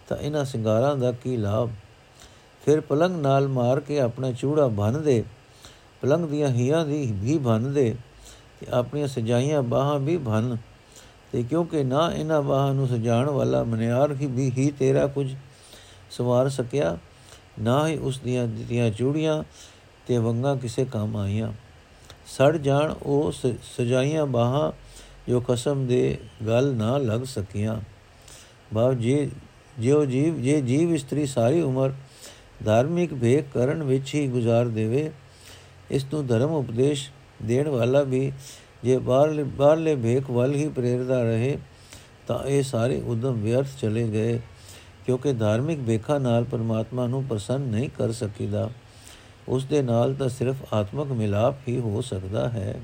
ਤਾਂ 0.10 0.18
ਇਹਨਾਂ 0.18 0.46
ਸ਼ਿੰਗਾਰਾਂ 0.46 0.96
ਦਾ 0.98 1.12
ਕੀ 1.12 1.38
ਲਾਭ? 1.38 1.70
ਫਿਰ 2.66 2.82
ਪਲੰਗ 2.82 3.16
ਨਾਲ 3.16 3.48
ਮਾਰ 3.48 3.80
ਕੇ 3.80 4.00
ਆਪਣਾ 4.00 4.32
ਚੂੜਾ 4.32 4.68
ਭੰਨ 4.68 5.02
ਦੇ 5.02 5.24
ਪਲੰਗ 6.02 6.26
ਦੀਆਂ 6.26 6.50
ਹੀਆਂ 6.50 6.86
ਦੀ 6.86 7.12
ਵੀ 7.16 7.38
ਭੰਨ 7.38 7.74
ਦੇ 7.74 7.96
ਤੇ 8.60 8.68
ਆਪਣੀਆਂ 8.72 9.08
ਸਜਾਈਆਂ 9.08 9.62
ਬਾਹਾਂ 9.62 10.00
ਵੀ 10.00 10.18
ਭੰਨ 10.18 10.58
ਤੇ 11.32 11.44
ਕਿਉਂਕਿ 11.44 11.84
ਨਾ 11.84 12.12
ਇਹਨਾਂ 12.14 12.42
ਬਾਹਾਂ 12.42 12.74
ਨੂੰ 12.74 12.88
ਸਜਾਣ 12.88 13.30
ਵਾਲਾ 13.30 13.64
ਮਨਿਆਰ 13.64 14.12
ਹੀ 14.12 14.26
ਵੀ 14.26 14.52
ਹੀ 14.52 14.72
ਤੇਰਾ 14.72 15.08
ਕੁਝ 15.08 15.36
ਸਵਾਰ 16.12 16.50
ਸਕਿਆ, 16.50 16.98
ਨਾ 17.60 17.88
ਹੀ 17.88 17.98
ਉਸ 17.98 18.20
ਦੀਆਂ 18.20 18.48
ਦਿੱਤੀਆਂ 18.48 18.90
ਚੂੜੀਆਂ 18.92 19.44
ਤੇ 20.08 20.18
ਵੰਗਾ 20.18 20.56
ਕਿਸੇ 20.56 20.86
ਕੰਮ 20.86 21.18
ਆਈਆਂ। 21.18 21.52
ਸੜ 22.28 22.58
ਜਾਣ 22.58 22.94
ਉਹ 23.04 23.32
ਸਜਾਈਆਂ 23.78 24.26
ਬਾਹਾਂ 24.26 24.72
ਜੋ 25.32 25.40
ਕਸਮ 25.40 25.86
ਦੇ 25.88 26.18
ਗੱਲ 26.48 26.74
ਨਾ 26.76 26.98
ਲੱਗ 26.98 27.22
ਸਕੀਆਂ। 27.24 27.76
ਬਾਬ 28.74 28.94
ਜੀ, 28.94 29.30
ਜਿਉ 29.80 30.06
ਜੀਵ, 30.06 30.42
ਜੇ 30.42 30.62
ਜੀਵ 30.62 30.94
ਇਸਤਰੀ 30.94 31.26
ਸਾਰੀ 31.26 31.62
ਉਮਰ 31.62 31.94
ਧਾਰਮਿਕ 32.66 33.14
ਭੇਖ 33.14 33.46
ਕਰਨ 33.54 33.84
ਵਿੱਚ 33.84 34.14
ਹੀ 34.16 34.28
ਗੁਜ਼ਾਰ 34.28 34.68
ਦੇਵੇ, 34.68 35.12
ਇਸ 35.92 36.06
ਨੂੰ 36.14 36.28
ਧਰਮ 36.28 36.52
ਉਪਦੇਸ਼ 36.52 37.10
ਦੇਣ 37.44 37.70
ਵਾਲਾ 37.70 38.02
ਵੀ 38.02 38.32
ਜੇ 38.84 38.98
ਬਾਹਰਲੇ 38.98 39.44
ਬਾਹਰਲੇ 39.44 39.96
ਭੇਖ 39.96 40.30
ਵੱਲ 40.32 40.56
ਹੀ 40.56 40.70
ਪ੍ਰੇਰਦਾ 40.70 41.24
ਰਹੇ, 41.24 41.58
ਤਾਂ 42.28 42.44
ਇਹ 42.44 42.64
ਸਾਰੇ 42.64 43.02
ਉਦਮ 43.02 43.42
ਵਿਅਰਥ 43.42 43.68
ਚਲੇ 43.82 44.08
ਗਏ, 44.08 44.40
ਕਿਉਂਕਿ 45.06 45.34
ਧਾਰਮਿਕ 45.34 45.80
ਭੇਖਾ 45.80 46.18
ਨਾਲ 46.18 46.44
ਪਰਮਾਤਮਾ 46.44 47.08
ਨੂੰ 47.08 47.24
ਪ੍ਰਸੰਨ 47.24 47.62
ਨਹੀਂ 47.62 47.90
ਕਰ 47.90 48.12
ਸਕੀਦਾ। 48.12 48.70
ਉਸ 49.48 49.66
ਦੇ 49.66 49.82
ਨਾਲ 49.82 50.14
ਤਾਂ 50.14 50.30
ਸਿਰਫ 50.30 50.74
ਆਤਮਕ 50.74 51.12
ਮਿਲਾਪ 51.12 51.68
ਹੀ 51.68 51.80
ਹੋ 51.80 52.02
ਸਕਦਾ 52.02 52.50
ਹੈ। 52.50 52.80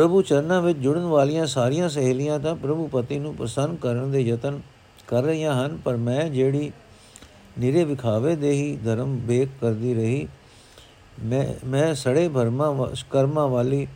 ਪ੍ਰਭੂ 0.00 0.20
ਚਰਨਾਂ 0.22 0.60
ਵਿੱਚ 0.62 0.78
ਜੁੜਨ 0.78 1.04
ਵਾਲੀਆਂ 1.04 1.46
ਸਾਰੀਆਂ 1.46 1.88
ਸਹੇਲੀਆਂ 1.88 2.38
ਤਾਂ 2.40 2.54
ਪ੍ਰਭੂ 2.56 2.86
ਪਤੀ 2.86 3.18
ਨੂੰ 3.18 3.34
ਪ੍ਰਸੰਨ 3.34 3.74
ਕਰਨ 3.76 4.10
ਦੇ 4.10 4.20
ਯਤਨ 4.20 4.60
ਕਰ 5.08 5.22
ਰਹੀਆਂ 5.22 5.52
ਹਨ, 5.54 5.76
ਪਰ 5.76 5.96
ਮੈਂ 5.96 6.24
ਜਿਹੜੀ 6.28 6.70
ਨਿਰੇ 7.58 7.82
ਵਿਖਾਵੇ 7.84 8.34
ਦੇ 8.36 8.52
ਹੀ 8.52 8.76
ਧਰਮ 8.76 9.16
ਵੇਖ 9.26 9.48
ਕਰਦੀ 9.60 9.94
ਰਹੀ। 9.94 10.26
ਮੈਂ 11.22 11.44
ਮੈਂ 11.66 11.92
ਸੜੇ 11.94 12.28
ਭਰਮਾ 12.28 12.88
ਕਰਮਾ 13.10 13.46
ਵਾਲੀ 13.46 13.86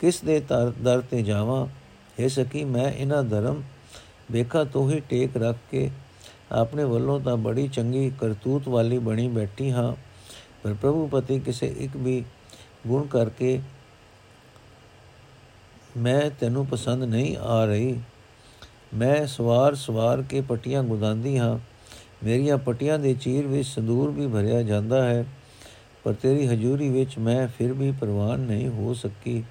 ਕਿਸ 0.00 0.20
ਦੇ 0.20 0.40
ਦਰ 0.84 1.00
ਤੇ 1.10 1.22
ਜਾਵਾਂ? 1.22 1.66
ਇਹ 2.18 2.28
ਸਕੀ, 2.28 2.64
ਮੈਂ 2.64 2.90
ਇਹਨਾਂ 2.92 3.22
ਧਰਮ 3.24 3.62
ਵੇਖਾ 4.30 4.64
ਤੋਂ 4.64 4.90
ਹੀ 4.90 5.00
ਟੇਕ 5.00 5.36
ਰੱਖ 5.36 5.56
ਕੇ 5.70 5.90
ਆਪਣੇ 6.54 6.84
ਵੱਲੋਂ 6.86 7.20
ਤਾਂ 7.20 7.36
ਬੜੀ 7.36 7.68
ਚੰਗੀ 7.68 8.10
ਕਰਤੂਤ 8.20 8.68
ਵਾਲੀ 8.68 8.98
ਬਣੀ 9.04 9.28
ਬੈਠੀ 9.28 9.70
ਹਾਂ, 9.70 9.94
ਪਰ 10.62 10.74
ਪ੍ਰਭੂ 10.74 11.06
ਪਤੀ 11.06 11.40
ਕਿਸੇ 11.40 11.74
ਇੱਕ 11.78 11.96
ਵੀ 11.96 12.22
ਗੁਣ 12.86 13.06
ਕਰਕੇ 13.08 13.60
ਮੈਂ 15.96 16.30
ਤੈਨੂੰ 16.40 16.66
ਪਸੰਦ 16.66 17.04
ਨਹੀਂ 17.04 17.36
ਆ 17.36 17.64
ਰਹੀ। 17.64 18.00
ਮੈਂ 18.94 19.26
ਸਵਾਰ 19.26 19.74
ਸਵਾਰ 19.74 20.22
ਕੇ 20.22 20.40
ਪਟੀਆਂ 20.40 20.82
ਗੁਦਾਂਦੀ 20.82 21.38
ਹਾਂ। 21.38 21.58
ਮੇਰੀਆਂ 22.24 22.58
ਪਟੀਆਂ 22.58 22.98
ਦੇ 22.98 23.14
ਚੀਰ 23.14 23.46
ਵਿੱਚ 23.46 23.68
ਸੰਦੂਰ 23.68 24.10
ਵੀ 24.10 24.26
ਭਰਿਆ 24.26 24.62
ਜਾਂਦਾ 24.62 25.04
ਹੈ, 25.08 25.24
ਪਰ 26.04 26.12
ਤੇਰੀ 26.12 26.46
ਹਜ਼ੂਰੀ 26.46 26.88
ਵਿੱਚ 26.88 27.18
ਮੈਂ 27.18 27.48
ਫਿਰ 27.48 27.72
ਵੀ 27.72 27.90
ਪ੍ਰਵਾਨ 27.90 28.40
ਨਹੀਂ 28.40 28.68
ਹੋ 28.68 28.94
ਸਕੀ। 28.94 29.44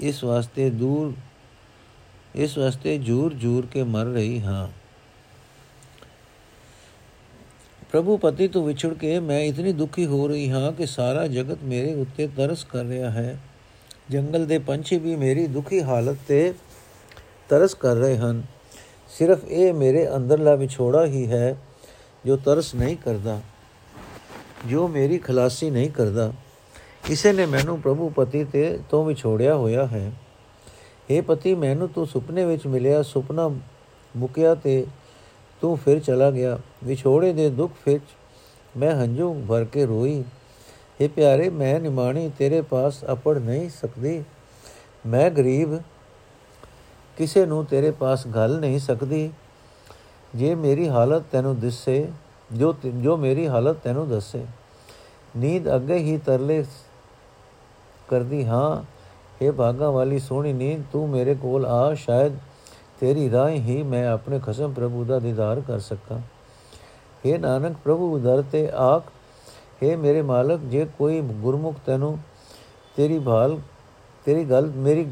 ਇਸ 0.00 0.24
ਵਾਸਤੇ 0.24 0.70
ਦੂਰ, 0.70 1.12
ਇਸ 2.34 2.58
ਵਾਸਤੇ 2.58 2.98
ਜੂਰ 2.98 3.34
ਜੂਰ 3.34 3.66
ਕੇ 3.66 3.82
ਮਰ 3.82 4.04
ਰਹੀ 4.04 4.40
ਹਾਂ। 4.40 4.68
ਪ੍ਰਭੂ 7.92 8.16
ਪਤੀ, 8.16 8.48
ਤੋਂ 8.48 8.66
ਵਿਛੜ 8.66 8.94
ਕੇ 8.94 9.18
ਮੈਂ 9.20 9.40
ਇਤਨੀ 9.40 9.72
ਦੁਖੀ 9.72 10.06
ਹੋ 10.06 10.28
ਰਹੀ 10.28 10.50
ਹਾਂ 10.50 10.72
ਕਿ 10.72 10.86
ਸਾਰਾ 10.86 11.26
ਜਗਤ 11.26 11.58
ਮੇਰੇ 11.62 11.94
ਉੱਤੇ 11.94 12.28
ਤਰਸ 12.36 12.64
ਕਰ 12.64 12.84
ਰਿਹਾ 12.84 13.10
ਹੈ। 13.10 13.38
ਜੰਗਲ 14.10 14.46
ਦੇ 14.46 14.58
ਪੰਛੀ 14.58 14.98
ਵੀ 14.98 15.14
ਮੇਰੀ 15.16 15.46
ਦੁਖੀ 15.46 15.80
ਹਾਲਤ 15.82 16.16
ਤੇ 16.28 16.52
ਤਰਸ 17.48 17.74
ਕਰ 17.74 17.94
ਰਹੇ 17.94 18.16
ਹਨ। 18.16 18.42
ਸਿਰਫ 19.08 19.44
ਇਹ 19.44 19.72
ਮੇਰੇ 19.74 20.06
ਅੰਦਰਲਾ 20.16 20.54
ਵਿਛੋੜਾ 20.54 21.04
ਹੀ 21.06 21.26
ਹੈ 21.26 21.56
ਜੋ 22.24 22.36
ਤਰਸ 22.36 22.74
ਨਹੀਂ 22.74 22.96
ਕਰਦਾ, 22.96 23.40
ਜੋ 24.66 24.88
ਮੇਰੀ 24.88 25.18
ਖਲਾਸੀ 25.18 25.70
ਨਹੀਂ 25.70 25.90
ਕਰਦਾ। 25.90 26.32
ਇਸੇ 27.10 27.32
ਨੇ 27.32 27.46
ਮੈਨੂੰ 27.46 27.80
ਪ੍ਰਭੂ 27.80 28.08
ਪਤੀ 28.08 28.44
ਤੇ 28.44 28.78
ਤੋਂ 28.90 29.04
ਵਿਛੋੜਿਆ 29.04 29.54
ਹੋਇਆ 29.54 29.86
ਹੈ। 29.86 30.10
हे 31.10 31.22
ਪਤੀ, 31.24 31.54
ਮੈਨੂੰ 31.54 31.88
ਤੂੰ 31.88 32.06
ਸੁਪਨੇ 32.06 32.44
ਵਿੱਚ 32.44 32.66
ਮਿਲਿਆ, 32.66 33.02
ਸੁਪਨਾ 33.02 33.48
ਮੁਕਿਆ 34.14 34.54
ਤੇ 34.54 34.84
ਤੂੰ 35.62 35.76
ਫਿਰ 35.76 35.98
ਚਲਾ 36.00 36.30
ਗਿਆ। 36.30 36.58
ਵਿਛੋੜੇ 36.84 37.32
ਦੇ 37.32 37.48
ਦੁੱਖ 37.50 37.72
ਵਿੱਚ 37.86 38.04
ਮੈਂ 38.76 38.94
ਹੰਝੂ 38.96 39.32
ਭਰ 39.48 39.64
ਕੇ 39.64 39.86
ਰੋਈ। 39.86 40.22
हे 40.99 41.09
ਪਿਆਰੇ 41.09 41.49
ਮੈਂ 41.51 41.79
ਨਿਮਾਣੀ 41.79 42.29
ਤੇਰੇ 42.37 42.61
ਪਾਸ 42.61 43.03
ਅਪੜ 43.11 43.37
ਨਹੀਂ 43.37 43.69
ਸਕਦੀ 43.71 44.23
ਮੈਂ 45.05 45.29
ਗਰੀਬ 45.31 45.77
ਕਿਸੇ 47.17 47.45
ਨੂੰ 47.45 47.63
ਤੇਰੇ 47.65 47.91
ਪਾਸ 47.91 48.27
ਗੱਲ 48.27 48.59
ਨਹੀਂ 48.59 48.79
ਸਕਦੀ 48.79 49.29
ਜੇ 50.35 50.53
ਮੇਰੀ 50.55 50.87
ਹਾਲਤ 50.89 51.23
ਤੈਨੂੰ 51.31 51.59
ਦਿਸੇ 51.59 52.07
ਜੋ 52.51 52.73
ਜੋ 53.01 53.15
ਮੇਰੀ 53.17 53.47
ਹਾਲਤ 53.47 53.77
ਤੈਨੂੰ 53.83 54.07
ਦੱਸੇ 54.09 54.45
ਨੀਂਦ 55.35 55.75
ਅੱਗੇ 55.75 55.97
ਹੀ 55.97 56.17
ਤਰਲੇ 56.17 56.63
ਕਰਦੀ 58.09 58.45
ਹਾਂ 58.45 58.83
हे 59.41 59.51
ਭਾਗਾ 59.51 59.89
ਵਾਲੀ 59.89 60.19
ਸੋਹਣੀ 60.19 60.53
ਨੀਂਦ 60.53 60.83
ਤੂੰ 60.91 61.07
ਮੇਰੇ 61.09 61.35
ਕੋਲ 61.35 61.65
ਆ 61.65 61.93
ਸ਼ਾਇਦ 61.95 62.37
ਤੇਰੀ 62.99 63.29
ਰਾਹ 63.31 63.49
ਹੀ 63.49 63.81
ਮੈਂ 63.83 64.05
ਆਪਣੇ 64.07 64.39
ਖਸਮ 64.39 64.73
ਪ੍ਰਭੂ 64.73 65.03
ਦਾ 65.05 65.19
ਦੀਦਾਰ 65.19 65.61
ਕਰ 65.61 65.79
ਸਕਾਂ 65.79 66.19
हे 67.23 67.39
ਨਾਨਕ 67.39 67.77
ਪ੍ਰਭੂ 67.83 68.17
ਦਰ 68.19 68.43
ਤੇ 68.51 68.69
ਆਖ 68.77 69.11
हे 69.82 69.96
ਮੇਰੇ 69.98 70.22
ਮਾਲਕ, 70.22 70.60
ਜੇ 70.60 70.86
ਕੋਈ 70.98 71.20
ਗੁਰਮੁਖ 71.20 71.76
ਤੈਨੂੰ 71.86 72.18
ਤੇਰੀ 72.96 73.18
ਭਾਲ, 73.18 73.58
ਤੇਰੀ 74.24 74.44
ਗੱਲ, 74.44 74.66
ਮੇਰੀ, 74.76 75.06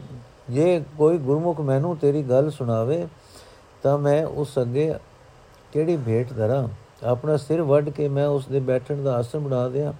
ਜੇ 0.51 0.85
ਕੋਈ 0.99 1.19
ਗੁਰਮੁਖ 1.19 1.61
ਮੈਨੂੰ 1.61 1.97
ਤੇਰੀ 1.97 2.23
ਗੱਲ 2.23 2.51
ਸੁਣਾਵੇ, 2.51 3.07
ਤਾਂ 3.83 3.99
ਮੈਂ 3.99 4.25
ਉਸ 4.27 4.59
ਅੱਗੇ 4.59 4.93
ਕਿਹੜੀ 5.73 5.97
ਭੇਟ 5.97 6.33
ਧਰਾਂ 6.33 6.69
ਆਪਣਾ 7.05 7.37
ਸਿਰ 7.37 7.63
ਵੱਢ 7.63 7.89
ਕੇ 7.89 8.09
ਮੈਂ 8.09 8.27
ਉਸ 8.27 8.47
ਦੇ 8.47 8.61
ਬੈਠਣ 8.61 9.03
ਦਾ 9.03 9.17
ਆਸਣ 9.17 9.39
ਬਣਾ 9.39 9.69
ਦਿਆਂ। 9.69 9.93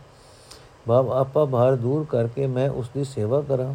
ਬਾਬ 0.89 1.11
ਆਪਾ 1.11 1.45
ਭਾਰ 1.45 1.77
ਦੂਰ 1.77 2.07
ਕਰਕੇ 2.11 2.47
ਮੈਂ 2.47 2.71
ਉਸ 2.71 2.89
ਦੀ 2.95 3.05
ਸੇਵਾ 3.05 3.41
ਕਰਾਂ। 3.41 3.75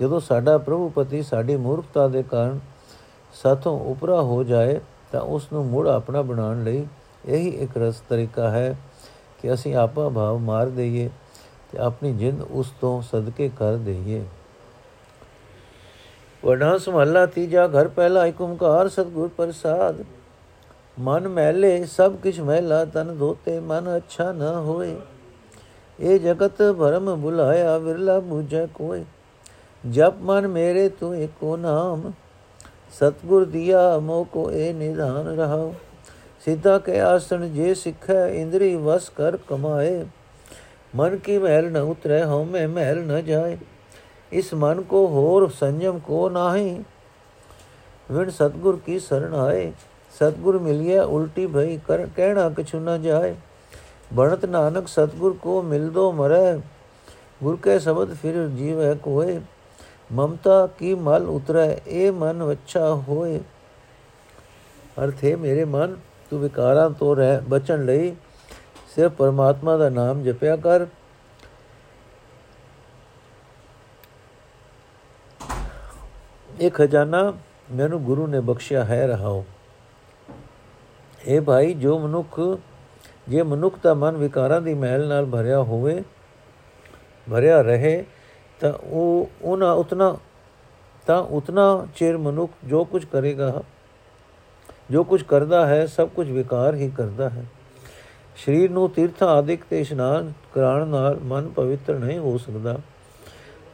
ਜਦੋਂ 0.00 0.20
ਸਾਡਾ 0.20 0.58
ਪ੍ਰਭੂ 0.58 0.88
ਪਤੀ 0.88 1.22
ਸਾਡੀ 1.22 1.56
ਮੂਰਖਤਾ 1.56 2.08
ਦੇ 2.08 2.22
ਕਾਰਨ 2.22 2.60
ਸਾਥੋਂ 3.42 3.78
ਉਪਰਾ 3.80 4.20
ਹੋ 4.22 4.42
ਜਾਏ, 4.44 4.80
ਤਾਂ 5.12 5.20
ਉਸ 5.20 5.48
ਨੂੰ 5.52 5.66
ਮੁੜ 5.66 5.86
ਆਪਣਾ 5.88 6.22
ਬਣਾਉਣ 6.22 6.64
ਲਈ 6.64 6.86
ਇਹੀ 7.26 7.48
ਇੱਕ 7.48 7.76
ਰਸ 7.78 8.00
ਤਰੀਕਾ 8.08 8.50
ਹੈ। 8.50 8.76
ਕਿ 9.42 9.52
ਅਸੀਂ 9.54 9.74
ਆਪਾ 9.76 10.08
ਭਾਵ 10.08 10.38
ਮਾਰ 10.40 10.68
ਦਈਏ 10.70 11.08
ਤੇ 11.72 11.78
ਆਪਣੀ 11.78 12.12
ਜਿੰਦ 12.12 12.42
ਉਸ 12.42 12.72
ਤੋਂ 12.80 13.00
ਸਦਕੇ 13.02 13.50
ਕਰ 13.56 13.76
ਦਈਏ 13.76 14.22
ਵਡਾ 16.42 16.76
ਸਮਹੱਲਾ 16.78 17.24
ਤੀਜਾ 17.26 17.66
ਘਰ 17.68 17.88
ਪਹਿਲਾ 17.88 18.26
ਇੱਕ 18.26 18.40
ਓੰਕਾਰ 18.40 18.88
ਸਤਗੁਰ 18.88 19.28
ਪ੍ਰਸਾਦ 19.28 20.02
ਮਨ 20.98 21.28
ਮੈਲੇ 21.28 21.84
ਸਭ 21.86 22.16
ਕਿਛ 22.22 22.40
ਮਹਿਲਾ 22.40 22.84
ਤਨ 22.84 23.16
ਧੋਤੇ 23.18 23.58
ਮਨ 23.60 23.96
ਅੱਛਾ 23.96 24.32
ਨਾ 24.32 24.52
ਹੋਏ 24.60 24.96
ਇਹ 25.98 26.18
ਜਗਤ 26.20 26.62
ਭਰਮ 26.72 27.14
ਬੁਲਾਇਆ 27.14 27.76
ਵਿਰਲਾ 27.78 28.18
ਬੁਝੈ 28.20 28.66
ਕੋਏ 28.74 29.04
ਜਪ 29.84 30.20
ਮਨ 30.22 30.46
ਮੇਰੇ 30.48 30.88
ਤੂੰ 30.90 31.14
ਏਕੋ 31.16 31.56
ਨਾਮ 31.56 32.10
ਸਤਗੁਰ 32.92 33.44
ਦਿਆ 33.44 33.98
ਮੋ 33.98 34.22
ਕੋ 34.24 34.50
ਇਹ 34.50 34.74
ਨਿਧਾਨ 34.74 35.26
ਰਹਾਓ 35.28 35.72
ਸਿੱਧਾ 36.44 36.78
ਕੇ 36.78 37.00
ਆਸਣ 37.00 37.48
ਜੇ 37.48 37.74
ਸਿੱਖੈ 37.74 38.26
ਇੰਦਰੀ 38.28 38.76
ਵਸ 38.76 39.08
ਕਰ 39.08 39.36
ਕਮਾਏ। 39.36 40.04
ਮਨ 40.96 41.16
ਕੀ 41.16 41.38
ਮਹਿਲ 41.38 41.72
ਨ 41.72 41.76
ਉਤਰੇ, 41.76 42.24
ਹਉਮੈ 42.24 42.66
ਮਹਿਲ 42.66 43.06
ਨ 43.06 43.24
ਜਾਏ। 43.24 43.58
ਇਸ 44.32 44.54
ਮਨ 44.54 44.82
ਕੋ 44.82 45.06
ਹੋਰ 45.06 45.50
ਸੰਜਮ 45.50 45.98
ਕੋ 45.98 46.28
ਨਾਹੀ। 46.28 46.84
ਵਿਣ 48.10 48.30
ਸਤਗੁਰ 48.30 48.80
ਕੀ 48.86 48.98
ਸਰਣ 48.98 49.34
ਆਏ। 49.34 49.72
ਸਤਗੁਰ 50.14 50.58
ਮਿਲਿਆ 50.58 51.04
ਉਲਟੀ 51.04 51.46
ਭਈ 51.46 51.78
ਕਰ 51.88 52.06
ਕਹਿਣਾ 52.16 52.50
ਕਛੁ 52.50 52.80
ਨ 52.80 53.02
ਜਾਏ। 53.02 53.34
ਬਣਤ 54.12 54.44
ਨਾਨਕ 54.44 54.88
ਸਤਗੁਰ 54.88 55.36
ਕੋ 55.42 55.62
ਮਿਲਦੋ 55.62 56.12
ਮਰੈ। 56.12 56.56
ਗੁਰ 57.42 57.56
ਕੇ 57.56 57.78
ਸ਼ਬਦ 57.78 58.14
ਫਿਰ 58.14 58.48
ਜੀਵੈ 58.48 58.94
ਕੋਏ। 58.94 59.40
ਮਮਤਾ 60.12 60.66
ਕੀ 60.66 60.94
ਮਲ 60.94 61.28
ਉਤਰੈ, 61.28 61.76
ਇਹ 61.86 62.12
ਮਨ 62.12 62.42
ਵੱਛਾ 62.42 62.94
ਹੋਏ। 62.94 63.40
ਅਰਥ 65.04 65.24
ਹੈ 65.24 65.36
ਮੇਰੇ 65.36 65.64
ਮਨ 65.64 65.96
ਤੂੰ 66.32 66.40
ਵਿਕਾਰਾਂ 66.40 66.90
ਤੋਂ 66.90 67.14
ਰਹਿ 67.16 67.40
ਬਚਣ 67.40 67.84
ਲਈ 67.84 68.14
ਸਿਰਫ 68.94 69.12
ਪਰਮਾਤਮਾ 69.12 69.76
ਦਾ 69.76 69.88
ਨਾਮ 69.88 70.22
ਜਪਿਆ 70.22 70.56
ਕਰ। 70.56 70.86
ਇਹ 76.60 76.70
ਖਜ਼ਾਨਾ 76.70 77.32
ਮੈਨੂੰ 77.72 78.02
ਗੁਰੂ 78.04 78.26
ਨੇ 78.26 78.40
ਬਖਸ਼ਿਆ, 78.40 78.84
ਹੈ 78.84 79.06
ਰਹਾਓ 79.06 79.44
ਇਹ 81.26 81.40
ਭਾਈ, 81.40 81.74
ਜੋ 81.74 81.98
ਮਨੁੱਖ, 81.98 82.40
ਜੇ 83.28 83.42
ਮਨੁੱਖ 83.42 83.76
ਦਾ 83.82 83.94
ਮਨ 83.94 84.16
ਵਿਕਾਰਾਂ 84.16 84.60
ਦੀ 84.60 84.74
ਮਹਿਲ 84.74 85.06
ਨਾਲ 85.08 85.26
ਭਰਿਆ 85.26 85.58
ਹੋਵੇ, 85.62 86.02
ਭਰਿਆ 87.30 87.60
ਰਹੇ, 87.62 88.04
ਤਾਂ 88.60 88.72
ਉਹ, 88.72 89.28
ਉਹਨਾਂ 89.42 89.72
ਉਤਨਾ, 89.74 90.16
ਤਾਂ 91.06 91.22
ਉਤਨਾ 91.22 91.86
ਚਿਰ 91.96 92.18
ਮਨੁੱਖ 92.18 92.52
ਜੋ 92.64 92.84
ਕੁਝ 92.84 93.04
ਕਰੇਗਾ 93.04 93.62
ਜੋ 94.92 95.04
ਕੁਝ 95.04 95.22
ਕਰਦਾ 95.22 95.66
ਹੈ, 95.66 95.86
ਸਭ 95.86 96.08
ਕੁਝ 96.08 96.30
ਵਿਕਾਰ 96.30 96.74
ਹੀ 96.74 96.90
ਕਰਦਾ 96.96 97.28
ਹੈ। 97.30 97.44
ਸਰੀਰ 98.36 98.70
ਨੂੰ 98.70 98.90
ਤੀਰਥ 98.90 99.22
ਆਦਿਕ 99.22 99.60
ਤੇ 99.70 99.80
ਇਸ਼ਨਾਨ 99.80 100.32
ਕਰਾਉਣ 100.54 100.88
ਨਾਲ 100.88 101.20
ਮਨ 101.20 101.48
ਪਵਿੱਤਰ 101.48 101.94
ਨਹੀਂ 101.94 102.18
ਹੋ 102.18 102.38
ਸਕਦਾ। 102.38 102.78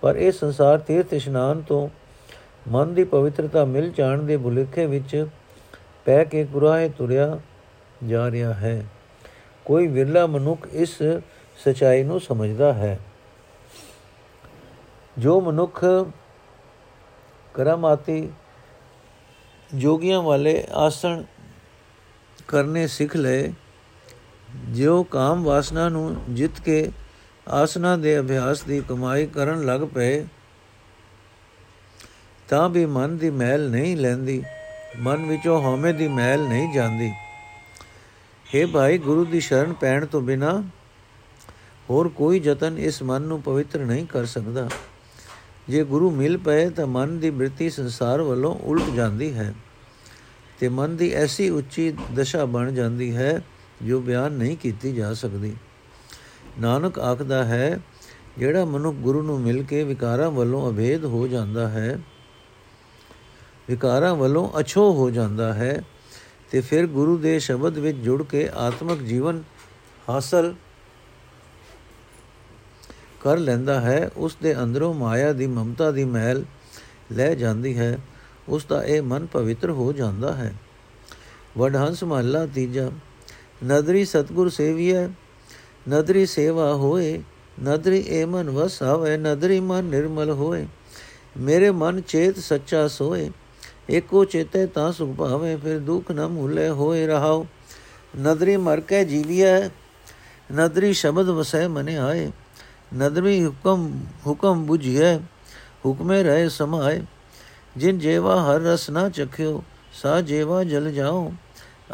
ਪਰ 0.00 0.16
ਇਹ 0.16 0.32
ਸੰਸਾਰ 0.32 0.78
ਤੀਰਥ 0.78 1.12
ਇਸ਼ਨਾਨ 1.12 1.62
ਤੋਂ 1.62 1.88
ਮਨ 2.68 2.94
ਦੀ 2.94 3.04
ਪਵਿੱਤਰਤਾ 3.04 3.64
ਮਿਲ 3.64 3.92
ਜਾਣ 3.92 4.22
ਦੇ 4.22 4.37
ਭੁਲੇਖੇ 4.37 4.87
ਵਿੱਚ 4.87 5.26
ਪੈ 6.04 6.25
ਕੇ 6.25 6.44
ਗੁਰਾਹੇ 6.44 6.88
ਤੁਰਿਆ 6.88 7.40
ਜਾ 8.06 8.30
ਰਿਹਾ 8.30 8.52
ਹੈ। 8.52 8.87
ਕੋਈ 9.64 9.87
ਵਿਰਲਾ 9.87 10.26
ਮਨੁੱਖ 10.26 10.68
ਇਸ 10.72 11.02
ਸਚਾਈ 11.64 12.02
ਨੂੰ 12.02 12.20
ਸਮਝਦਾ 12.20 12.72
ਹੈ। 12.72 12.98
ਜੋ 15.18 15.40
ਮਨੁੱਖ 15.40 15.84
ਕਰਮਾਤੀ 17.54 18.30
ਜੋਗੀਆਂ 19.75 20.22
ਵਾਲੇ 20.22 20.64
ਆਸਣ 20.75 21.22
ਕਰਨੇ 22.48 22.87
ਸਿੱਖ 22.87 23.16
ਲਏ 23.16 23.52
ਜੋ 24.70 25.02
ਕਾਮ 25.02 25.42
ਵਾਸਨਾ 25.44 25.88
ਨੂੰ 25.88 26.16
ਜਿੱਤ 26.28 26.60
ਕੇ 26.60 26.90
ਆਸਨਾ 27.48 27.96
ਦੇ 27.96 28.18
ਅਭਿਆਸ 28.20 28.62
ਦੀ 28.62 28.80
ਕਮਾਈ 28.88 29.26
ਕਰਨ 29.26 29.64
ਲੱਗ 29.66 29.80
ਪਏ, 29.80 30.25
ਤਾਂ 32.48 32.68
ਵੀ 32.68 32.87
ਮਨ 32.87 33.16
ਦੀ 33.16 33.30
ਮਹਿਲ 33.30 33.68
ਨਹੀਂ 33.70 33.96
ਲੈਂਦੀ, 33.96 34.42
ਮਨ 34.98 35.26
ਵਿੱਚੋਂ 35.26 35.60
ਹਉਮੈ 35.62 35.92
ਦੀ 35.92 36.08
ਮਹਿਲ 36.08 36.40
ਨਹੀਂ 36.40 36.72
ਜਾਂਦੀ। 36.72 37.12
हे 38.46 38.66
ਭਾਈ, 38.68 38.98
ਗੁਰੂ 38.98 39.25
ਦੀ 39.25 39.40
ਸ਼ਰਨ 39.40 39.72
ਪੈਣ 39.72 40.06
ਤੋਂ 40.06 40.20
ਬਿਨਾ 40.20 40.62
ਹੋਰ 41.90 42.08
ਕੋਈ 42.08 42.40
ਯਤਨ 42.44 42.78
ਇਸ 42.78 43.02
ਮਨ 43.02 43.22
ਨੂੰ 43.22 43.42
ਪਵਿੱਤਰ 43.42 43.80
ਨਹੀਂ 43.80 44.06
ਕਰ 44.06 44.25
ਸਕਦਾ। 44.26 44.68
ਜੇ 45.68 45.84
ਗੁਰੂ 45.84 46.10
ਮਿਲ 46.10 46.38
ਪਏ 46.38 46.70
ਤਾਂ 46.70 46.87
ਮਨ 46.87 47.18
ਦੀ 47.18 47.30
ਬ੍ਰਿਤੀ 47.30 47.70
ਸੰਸਾਰ 47.70 48.22
ਵੱਲੋਂ 48.22 48.54
ਉਲਟ 48.54 48.90
ਜਾਂਦੀ 48.90 49.34
ਹੈ 49.34 49.54
ਤੇ 50.60 50.68
ਮਨ 50.68 50.96
ਦੀ 50.96 51.10
ਐਸੀ 51.12 51.48
ਉੱਚੀ 51.50 51.92
ਦਸ਼ਾ 52.14 52.44
ਬਣ 52.44 52.72
ਜਾਂਦੀ 52.72 53.16
ਹੈ 53.16 53.42
ਜੋ 53.82 54.00
ਬਿਆਨ 54.00 54.32
ਨਹੀਂ 54.32 54.56
ਕੀਤੀ 54.56 54.92
ਜਾ 54.92 55.14
ਸਕਦੀ। 55.14 55.54
ਨਾਨਕ 56.60 56.98
ਆਖਦਾ 56.98 57.44
ਹੈ, 57.44 57.80
ਜਿਹੜਾ 58.38 58.64
ਮਨੁੱਖ 58.64 58.96
ਗੁਰੂ 58.96 59.22
ਨੂੰ 59.22 59.40
ਮਿਲ 59.40 59.62
ਕੇ 59.62 59.84
ਵਿਕਾਰਾਂ 59.84 60.30
ਵੱਲੋਂ 60.30 60.70
ਅਭੇਦ 60.70 61.04
ਹੋ 61.04 61.26
ਜਾਂਦਾ 61.28 61.68
ਹੈ, 61.68 61.98
ਵਿਕਾਰਾਂ 63.68 64.14
ਵੱਲੋਂ 64.14 64.60
ਅਛੋ 64.60 64.92
ਹੋ 64.92 65.10
ਜਾਂਦਾ 65.10 65.52
ਹੈ 65.54 65.82
ਤੇ 66.50 66.60
ਫਿਰ 66.60 66.87
ਗੁਰੂ 66.87 67.16
ਦੇ 67.18 67.38
ਸ਼ਬਦ 67.38 67.78
ਵਿੱਚ 67.78 67.98
ਜੁੜ 67.98 68.22
ਕੇ 68.22 68.48
ਆਤਮਿਕ 68.54 69.02
ਜੀਵਨ 69.02 69.42
ਹਾਸਲ 70.08 70.54
ਕਰ 73.20 73.38
ਲੈਂਦਾ 73.38 73.80
ਹੈ, 73.80 74.10
ਉਸ 74.16 74.37
ਦੇ 74.42 74.62
ਅੰਦਰੋਂ 74.62 74.94
ਮਾਇਆ 74.94 75.32
ਦੀ 75.32 75.46
ਮਮਤਾ 75.46 75.90
ਦੀ 75.90 76.04
ਮਹਿਲ 76.04 76.44
ਲੈ 77.12 77.34
ਜਾਂਦੀ 77.34 77.78
ਹੈ, 77.78 77.98
ਉਸ 78.48 78.64
ਦਾ 78.64 78.84
ਇਹ 78.84 79.02
ਮਨ 79.02 79.26
ਪਵਿੱਤਰ 79.26 79.70
ਹੋ 79.70 79.92
ਜਾਂਦਾ 79.92 80.32
ਹੈ। 80.34 80.54
ਵਡਹੰਸ 81.58 82.04
ਮਹੱਲਾ 82.04 82.46
ਤੀਜਾ, 82.46 82.90
ਨਦਰੀ 83.64 84.04
ਸਤਗੁਰ 84.04 84.48
ਸੇਵੀਐ, 84.48 85.06
ਨਦਰੀ 85.88 86.26
ਸੇਵਾ 86.26 86.75
ਹੋਏ, 86.75 87.22
ਨਦਰੀ 87.62 88.04
ਏ 88.08 88.25
ਮਨ 88.25 88.50
ਵਸਾਵੇ, 88.50 89.16
ਨਦਰੀ 89.16 89.60
ਮਨ 89.60 89.84
ਨਿਰਮਲ 89.84 90.30
ਹੋਏ। 90.30 90.66
ਮੇਰੇ 91.37 91.70
ਮਨ 91.70 92.00
ਚੇਤ 92.00 92.38
ਸੱਚਾ 92.38 92.88
ਸੋਏ, 92.88 93.30
ਏਕੋ 93.90 94.25
ਚੇਤੇ 94.25 94.66
ਤਾਂ 94.66 94.92
ਸੁਖ 94.92 95.16
ਭਾਵੇ, 95.16 95.56
ਫਿਰ 95.56 95.78
ਦੁਖ 95.78 96.10
ਨ 96.12 96.26
ਮੂਲੇ 96.26 96.68
ਹੋਏ 96.68 97.06
ਰਹਾਓ 97.06 97.46
ਨਦਰੀ 98.20 98.56
ਮਰ 98.56 98.80
ਕੇ 98.80 99.04
ਜੀਵੀਐ, 99.04 99.68
ਨਦਰੀ 100.54 100.92
ਸ਼ਬਦ 100.92 101.28
ਵਸੈ 101.28 101.68
ਮਨੇ 101.68 101.96
ਆਏ। 101.96 102.30
ਨਦਰੀ 102.92 103.45
ਹੁਕਮ 103.45 103.90
ਹੁਕਮ 104.26 104.66
부ਝਿਐ 104.66 105.16
ਹੁਕਮੇ 105.85 106.23
ਰਹੇ 106.23 106.49
ਸਮਾਏ 106.49 107.00
ਜਿਨ 107.76 107.99
ਜੇਵਾ 107.99 108.40
ਹਰ 108.42 108.61
ਰਸ 108.62 108.88
ਨਾ 108.90 109.09
ਚਖਿਓ 109.09 109.62
ਸਾ 109.92 110.21
ਜੇਵਾ 110.21 110.62
ਜਲ 110.64 110.90
ਜਾਓ 110.92 111.30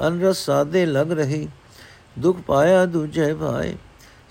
ਅਨ 0.06 0.20
ਰਸ 0.20 0.44
ਸਾਦੇ 0.44 0.84
ਲਗ 0.86 1.12
ਰਹੀ 1.12 1.48
ਦੁਖ 2.18 2.40
ਪਾਇਆ 2.40 2.84
ਦੂਜੇ 2.86 3.32
ਭਾਏ 3.34 3.74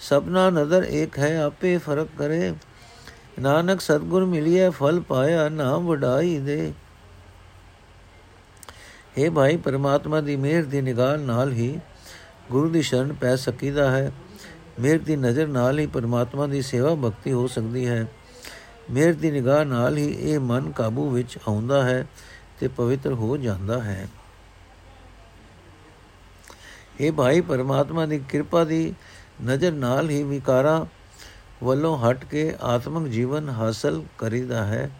ਸਭਨਾ 0.02 0.50
ਨਦਰ 0.50 0.84
ਇੱਕ 0.84 1.20
ਹੈ 1.20 1.38
ਆਪੇ 1.38 1.78
ਫ਼ਰਕ 1.78 2.08
ਕਰੇ 2.18 2.54
ਨਾਨਕ 3.40 3.82
ਸਤਗੁਰ 3.82 4.26
ਮਿਲਿਆ 4.26 4.70
ਫਲ 4.70 5.00
ਪਾਇਆ 5.00 5.48
ਨਾਮ 5.50 5.86
ਵਡਾਈ 5.86 6.38
ਦੇ 6.40 6.74
हे 9.16 9.32
ਭਾਈ 9.32 9.58
ਪਰਮਾਤਮਾ 9.58 10.22
ਦੀ 10.22 10.36
ਮਿਹਰ 10.36 10.64
ਦੀ 10.66 10.82
ਨਿਗਾਹ 10.82 11.18
ਨਾਲ 11.18 11.52
ਹੀ 11.52 11.80
ਗੁਰੂ 12.52 12.70
ਦੀ 12.70 12.82
ਸ਼ਰਨ 12.82 13.14
ਪੈ 13.14 13.36
ਸਕੀਦਾ 13.36 13.90
ਹੈ 13.92 14.12
ਮਿਹਰ 14.80 14.98
ਦੀ 14.98 15.16
ਨਜ਼ਰ 15.16 15.48
ਨਾਲ 15.48 15.80
ਹੀ 15.80 15.88
ਪਰਮਾਤਮਾ 15.88 16.48
ਦੀ 16.48 16.62
ਸੇਵਾ 16.62 16.96
ਭਗਤੀ 16.96 17.32
ਹੋ 17.32 17.48
ਸਕਦੀ 17.48 17.88
ਹੈ। 17.88 18.08
ਮਿਹਰ 18.92 19.14
ਦੀ 19.14 19.32
ਨਿਗਾਹ 19.32 19.66
ਨਾਲ 19.66 19.98
ਹੀ 19.98 20.32
ਇਹ 20.32 20.40
ਮਨ 20.40 20.72
ਕਾਬੂ 20.72 21.10
ਵਿੱਚ 21.10 21.38
ਆਉਂਦਾ 21.48 21.84
ਹੈ 21.84 22.08
ਤੇ 22.60 22.68
ਪਵਿੱਤਰ 22.68 23.14
ਹੋ 23.14 23.38
ਜਾਂਦਾ 23.38 23.84
ਹੈ। 23.84 24.08
ਇਹ 27.00 27.12
ਭਾਈ, 27.12 27.42
ਪਰਮਾਤਮਾ 27.42 28.06
ਦੀ 28.06 28.20
ਕਿਰਪਾ 28.20 28.64
ਦੀ 28.64 28.94
ਨਜ਼ਰ 29.46 29.72
ਨਾਲ 29.72 30.10
ਹੀ 30.10 30.24
ਵਿਕਾਰਾਂ 30.24 30.86
ਵੱਲੋਂ 31.66 31.98
ਹਟ 31.98 32.26
ਕੇ 32.26 32.56
ਆਤਮਿਕ 32.62 33.12
ਜੀਵਨ 33.12 33.50
ਹਾਸਲ 33.50 34.04
ਕਰੀਦਾ 34.18 34.66
ਹੈ। 34.66 34.92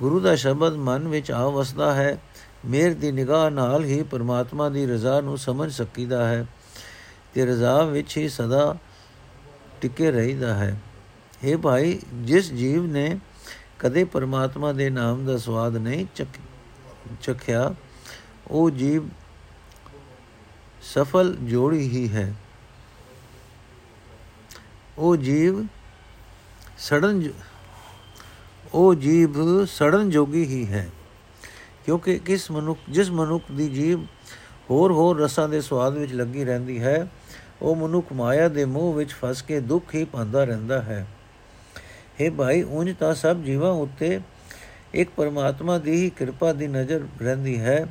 ਗੁਰੂ 0.00 0.20
ਦਾ 0.20 0.36
ਸ਼ਬਦ 0.36 0.72
ਮਨ 0.72 1.08
ਵਿੱਚ 1.08 1.30
ਆ 1.30 1.48
ਵਸਦਾ 1.48 1.94
ਹੈ। 1.94 2.22
ਮੇਰ 2.66 2.94
ਦੀ 2.94 3.12
ਨਿਗਾਹ 3.12 3.50
ਨਾਲ 3.50 3.84
ਹੀ 3.84 4.02
ਪਰਮਾਤਮਾ 4.02 4.68
ਦੀ 4.68 4.86
ਰਜ਼ਾ 4.86 5.20
ਨੂੰ 5.20 5.38
ਸਮਝ 5.38 5.72
ਸਕੀਦਾ 5.72 6.28
ਹੈ। 6.28 6.46
ਤੇ 7.34 7.44
ਰਜ਼ਾ 7.46 7.82
ਵਿੱਚ 7.84 8.16
ਹੀ 8.16 8.28
ਸਦਾ 8.28 8.76
ਟਿਕੇ 9.80 10.10
ਰਹਿਦਾ 10.10 10.54
ਹੈ। 10.54 10.76
हे 11.42 11.58
ਭਾਈ, 11.58 11.98
ਜਿਸ 12.14 12.52
ਜੀਵ 12.52 12.86
ਨੇ 12.86 13.18
ਕਦੇ 13.78 14.04
ਪਰਮਾਤਮਾ 14.04 14.72
ਦੇ 14.72 14.88
ਨਾਮ 14.90 15.24
ਦਾ 15.26 15.36
ਸਵਾਦ 15.38 15.76
ਨਹੀਂ 15.76 16.06
ਚਖਿਆ, 17.22 17.74
ਉਹ 18.50 18.70
ਜੀਵ 18.70 19.08
ਸਫਲ 20.84 21.36
ਜੋੜੀ 21.42 21.88
ਹੀ 21.88 22.08
ਹੈ। 22.08 22.34
ਉਹ 24.98 25.16
ਜੀਵ 25.16 25.64
ਸੜਨ 26.78 27.22
ਉਹ 28.74 28.94
ਜੀਵ 28.94 29.64
ਸੜਨ 29.66 30.10
ਜੋਗੀ 30.10 30.44
ਹੀ 30.44 30.66
ਹੈ, 30.66 30.88
ਕਿਉਂਕਿ 31.84 32.18
ਕਿਸ 32.18 32.50
ਮਨੁੱਖ, 32.50 32.80
ਜਿਸ 32.88 33.10
ਮਨੁੱਖ 33.10 33.50
ਦੀ 33.52 33.68
ਜੀਵ 33.68 34.04
ਹੋਰ 34.70 34.92
ਹੋਰ 34.92 35.20
ਰਸਾਂ 35.20 35.48
ਦੇ 35.48 35.60
ਸਵਾਦ 35.60 35.96
ਵਿੱਚ 35.96 36.12
ਲੱਗੀ 36.12 36.44
ਰਹਿੰਦੀ 36.44 36.80
ਹੈ 36.82 37.08
ਉਹ 37.62 37.76
ਮਨੁੱਖ 37.76 38.12
ਮਾਇਆ 38.12 38.48
ਦੇ 38.48 38.64
ਮੋਹ 38.64 38.94
ਵਿੱਚ 38.94 39.10
ਫਸ 39.10 39.42
ਕੇ 39.42 39.60
ਦੁੱਖ 39.60 39.94
ਹੀ 39.94 40.04
ਪਾਉਂਦਾ 40.04 40.44
ਰਹਿੰਦਾ 40.44 40.82
ਹੈ। 40.82 41.06
हे 42.20 42.34
ਭਾਈ, 42.34 42.62
ਉਂਝ 42.62 42.96
ਤਾਂ 42.96 43.14
ਸਭ 43.14 43.36
ਜੀਵਾਂ 43.36 43.70
ਉੱਤੇ 43.70 44.20
ਇੱਕ 44.94 45.10
ਪਰਮਾਤਮਾ 45.16 45.78
ਦੀ 45.78 45.90
ਹੀ 45.90 46.10
ਕਿਰਪਾ 46.10 46.52
ਦੀ 46.52 46.66
ਨਜ਼ਰ 46.66 47.00
ਰਹਿੰਦੀ 47.22 47.60
ਹੈ, 47.60 47.86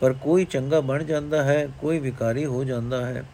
ਪਰ 0.00 0.12
ਕੋਈ 0.12 0.44
ਚੰਗਾ 0.44 0.80
ਬਣ 0.80 1.04
ਜਾਂਦਾ 1.04 1.44
ਹੈ, 1.44 1.68
ਕੋਈ 1.80 1.98
ਵਿਕਾਰੀ 1.98 2.44
ਹੋ 2.44 2.64
ਜਾਂਦਾ 2.64 3.06
ਹੈ। 3.06 3.24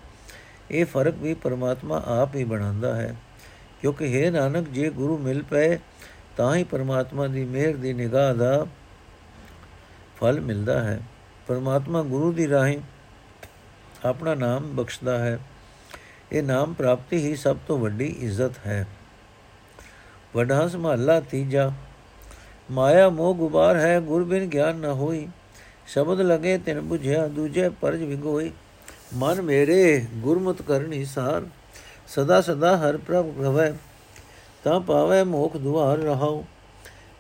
ਇਹ 0.71 0.87
ਫ਼ਰਕ 0.87 1.14
ਵੀ 1.14 1.35
ਪਰਮਾਤਮਾ 1.35 2.02
ਆਪ 2.07 2.35
ਹੀ 2.35 2.45
ਬਣਾਉਂਦਾ 2.45 2.97
ਹੈ। 2.97 3.17
ਕਿਉਂਕਿ 3.81 4.25
ਹੈ 4.25 4.31
ਨਾਨਕ, 4.31 4.69
ਜੇ 4.69 4.91
ਗੁਰੂ 4.91 5.19
ਮਿਲ 5.19 5.43
ਪਏ, 5.43 5.79
ਤਾਂ 6.37 6.57
ਹੀ 6.57 6.64
ਪਰਮਾਤਮਾ 6.64 7.26
ਦੀ 7.26 7.45
ਮਿਹਰ 7.45 7.76
ਦੀ 7.76 7.93
ਨਿਗਾਹ 7.93 8.35
ਦਾ 8.35 8.67
ਫਲ 10.21 10.41
ਮਿਲਦਾ 10.41 10.83
ਹੈ। 10.83 11.00
ਪਰਮਾਤਮਾ 11.47 12.02
ਗੁਰੂ 12.02 12.33
ਦੀ 12.33 12.49
ਰਾਹੀਂ 12.49 12.79
ਆਪਣਾ 14.05 14.35
ਨਾਮ 14.35 14.76
ਬਖਸ਼ਦਾ 14.76 15.19
ਹੈ। 15.19 15.38
ਇਹ 16.33 16.43
ਨਾਮ 16.43 16.73
ਪ੍ਰਾਪਤੀ 16.73 17.17
ਹੀ 17.17 17.37
ਸਭ 17.37 17.57
ਤੋਂ 17.69 17.79
ਵੱਡੀ 17.79 18.07
ਇੱਜ਼ਤ 18.21 18.53
ਹੈ। 18.67 18.87
ਵਡਾ 20.37 20.69
ਮਹੱਲਾ 20.77 21.21
ਤੀਜਾ, 21.21 21.73
ਮਾਇਆ 22.71 23.09
ਮੋਹ 23.09 23.35
ਗੁਬਾਰ 23.35 23.77
ਹੈ, 23.77 24.01
ਗੁਰ 24.01 24.25
ਬਿਨ 24.25 24.47
ਗਿਆਨ 24.47 24.77
ਨ 24.77 24.85
ਹੋਈ, 24.85 25.29
ਸ਼ਬਦ 25.87 26.21
ਲਗੇ 26.21 26.59
ਤਿਨ 26.59 26.79
부ਝਿਆ 26.79 27.27
ਦੂਜੇ 27.27 27.69
ਪਰਜ 27.69 28.03
ਵਿਗੋਈ, 28.03 28.51
ਮਨ 29.15 29.43
ਮੇਰੇ 29.43 30.07
ਗੁਰਮਤ 30.17 30.62
ਕਰਨੀ 30.62 31.05
ਸਾਰ, 31.05 31.43
ਸਦਾ 32.09 32.41
ਸਦਾ 32.41 32.76
ਹਰ 32.76 32.97
ਪ੍ਰਭ 32.97 33.41
ਰਵੈ, 33.41 33.73
ਤਾਂ 34.65 34.80
ਪਾਵੇ 34.80 35.23
ਮੋਖ 35.25 35.56
ਦੁਆਰ 35.56 35.99
ਰਹਾਉ, 35.99 36.45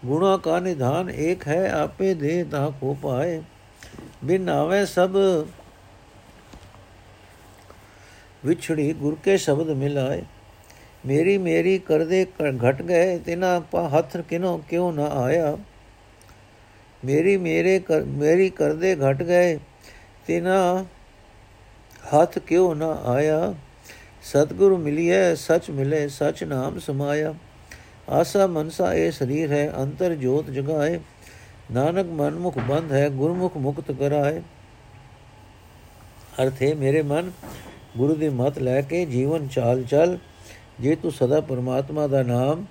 ਗੁਣਾ 0.04 0.36
ਕਾ 0.36 0.58
ਨਿਧਾਨ 0.58 1.10
ਏਕ 1.10 1.48
ਹੈ, 1.48 1.70
ਆਪੇ 1.72 2.14
ਦੇ 2.14 2.44
ਤਾ 2.44 2.68
ਕੋ 2.80 2.96
ਪਾਏ, 3.02 3.42
ਬਿਨ 4.24 4.48
ਆਵੇ 4.48 4.84
ਸਭ 4.86 5.16
ਵਿਛੜੀ 8.44 8.92
ਗੁਰ 8.92 9.16
ਕੇ 9.24 9.36
ਸ਼ਬਦ 9.36 9.70
ਮਿਲਾਏ। 9.70 10.22
ਮੇਰੀ 11.06 11.36
ਮੇਰੀ 11.38 11.78
ਕਰਦੇ 11.78 12.26
ਘਟ 12.64 12.82
ਗਏ, 12.82 13.18
ਤਿਨਾ 13.18 13.58
ਪਾ 13.60 13.88
ਹੱਥ 13.88 14.16
ਕਿਨੋ 14.16 14.56
ਕਿਉ 14.68 14.90
ਨਾ 14.92 15.04
ਆਇਆ। 15.04 15.56
ਮੇਰੀ 17.04 17.36
ਮੇਰੇ 17.36 17.80
ਮੇਰੀ 18.06 18.48
ਕਰਦੇ 18.50 18.94
ਘਟ 18.96 19.22
ਗਏ, 19.22 19.58
ਤਿਨਾ 20.26 20.84
ਹੱਥ 22.14 22.38
ਕਿਉ 22.38 22.74
ਨਾ 22.74 22.90
ਆਇਆ। 23.06 23.54
ਸਤਿਗੁਰੂ 24.22 24.76
ਮਿਲਿਐ, 24.76 25.34
ਸਚ 25.34 25.70
ਮਿਲੇ, 25.70 26.08
ਸਚ 26.08 26.44
ਨਾਮ 26.44 26.78
ਸਮਾਇਆ। 26.78 27.34
ਆਸਾ 28.08 28.46
ਮਨਸਾ 28.46 28.92
ਇਹ 28.94 29.10
ਸਰੀਰ 29.12 29.52
ਹੈ, 29.52 29.72
ਅੰਤਰ 29.78 30.14
ਜੋਤ 30.14 30.50
ਜਗਾਏ। 30.50 31.00
ਨਾਨਕ 31.72 32.06
ਮਨ 32.06 32.34
ਮੁਖ 32.34 32.58
ਬੰਦ 32.58 32.92
ਹੈ, 32.92 33.08
ਗੁਰਮੁਖ 33.08 33.56
ਮੁਕਤ 33.56 33.92
ਕਰਾਏ। 33.92 34.40
ਅਰਥ 36.42 36.62
ਹੈ 36.62 36.74
ਮੇਰੇ 36.74 37.02
ਮਨ 37.02 37.30
ਗੁਰੂ 37.96 38.14
ਦੀ 38.14 38.28
ਮਤ 38.28 38.58
ਲੈ 38.58 38.80
ਕੇ 38.80 39.06
ਜੀਵਨ 39.06 39.48
ਚਾਲ 39.48 39.82
ਚੱਲ। 39.82 40.18
ਜੇ 40.80 40.96
ਤੂੰ 40.96 41.12
ਸਦਾ 41.12 41.40
ਪਰਮਾਤਮਾ 41.40 42.06
ਦਾ 42.06 42.22
ਨਾਮ 42.22 42.66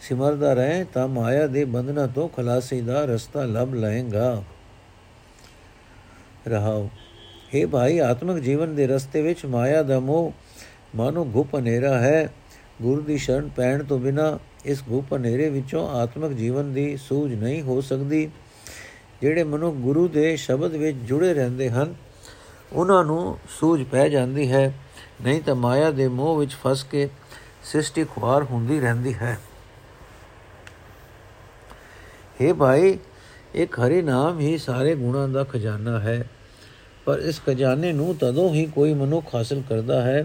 ਸਿਮਰਦਾ 0.00 0.54
ਰਹੇ, 0.54 0.84
ਤਾਂ 0.84 1.08
ਮਾਇਆ 1.08 1.46
ਦੇ 1.46 1.64
ਬੰਧਨਾਂ 1.64 2.08
ਤੋਂ 2.08 2.28
ਖਲਾਸੀ 2.28 2.80
ਦਾ 2.80 3.04
ਰਸਤਾ 3.04 3.44
ਲੱਭ 3.44 3.74
ਲਏਗਾ। 3.74 4.42
ਰਹਾਓ। 6.48 6.90
हे 7.54 7.68
ਭਾਈ, 7.68 7.98
ਆਤਮਿਕ 7.98 8.44
ਜੀਵਨ 8.44 8.74
ਦੇ 8.74 8.86
ਰਸਤੇ 8.86 9.22
ਵਿੱਚ 9.22 9.46
ਮਾਇਆ 9.46 9.82
ਦਾ 9.82 10.00
ਮੋਹ 10.00 10.32
ਮਾਨੋ 10.96 11.24
ਗੁਪ 11.24 11.54
ਹਨੇਰਾ 11.54 11.98
ਹੈ। 11.98 12.32
ਗੁਰੂ 12.82 13.00
ਦੀ 13.00 13.18
ਸ਼ਰਨ 13.18 13.48
ਪੈਣ 13.48 13.84
ਤੋਂ 13.84 13.98
ਬਿਨਾ 13.98 14.38
ਇਸ 14.64 14.82
ਗੁਪ 14.88 15.14
ਹਨੇਰੇ 15.16 15.50
ਵਿੱਚੋਂ 15.50 15.88
ਆਤਮਿਕ 15.88 16.32
ਜੀਵਨ 16.32 16.72
ਦੀ 16.72 16.96
ਸੂਝ 16.96 17.34
ਨਹੀਂ 17.34 17.62
ਹੋ 17.62 17.80
ਸਕਦੀ। 17.80 18.30
ਜਿਹੜੇ 19.20 19.44
ਮਨੁ 19.44 19.72
ਗੁਰੂ 19.72 20.08
ਦੇ 20.08 20.36
ਸ਼ਬਦ 20.36 20.72
ਵਿੱਚ 20.72 20.96
ਜੁੜੇ 20.96 21.34
ਰਹਿੰਦੇ 21.34 21.70
ਹਨ 21.70 21.94
ਉਹਨਾਂ 22.74 23.04
ਨੂੰ 23.04 23.38
ਸੂਝ 23.50 23.82
ਪੈ 23.82 24.08
ਜਾਂਦੀ 24.08 24.50
ਹੈ, 24.52 24.72
ਨਹੀਂ 25.24 25.40
ਤਾਂ 25.42 25.54
ਮਾਇਆ 25.54 25.90
ਦੇ 25.90 26.08
ਮੋਹ 26.08 26.36
ਵਿੱਚ 26.38 26.54
ਫਸ 26.54 26.84
ਕੇ 26.84 27.08
ਸ੍ਰਿਸ਼ਟੀ 27.64 28.04
ਖੁਆਰ 28.04 28.42
ਹੁੰਦੀ 28.42 28.80
ਰਹਿੰਦੀ 28.80 29.14
ਹੈ। 29.14 29.38
हे 32.40 32.54
ਭਾਈ, 32.54 32.98
ਇੱਕ 33.54 33.78
ਹਰੀ 33.80 34.02
ਨਾਮ 34.02 34.40
ਹੀ 34.40 34.56
ਸਾਰੇ 34.58 34.94
ਗੁਣਾਂ 34.94 35.28
ਦਾ 35.28 35.44
ਖਜ਼ਾਨਾ 35.44 35.98
ਹੈ, 36.00 36.24
ਪਰ 37.04 37.18
ਇਸ 37.18 37.40
ਖਜ਼ਾਨੇ 37.46 37.92
ਨੂੰ 37.92 38.14
ਤਦੋਂ 38.16 38.54
ਹੀ 38.54 38.64
ਕੋਈ 38.66 38.94
ਮਨੁੱਖ 38.94 39.34
ਹਾਸਲ 39.34 39.62
ਕਰਦਾ 39.68 40.02
ਹੈ, 40.02 40.24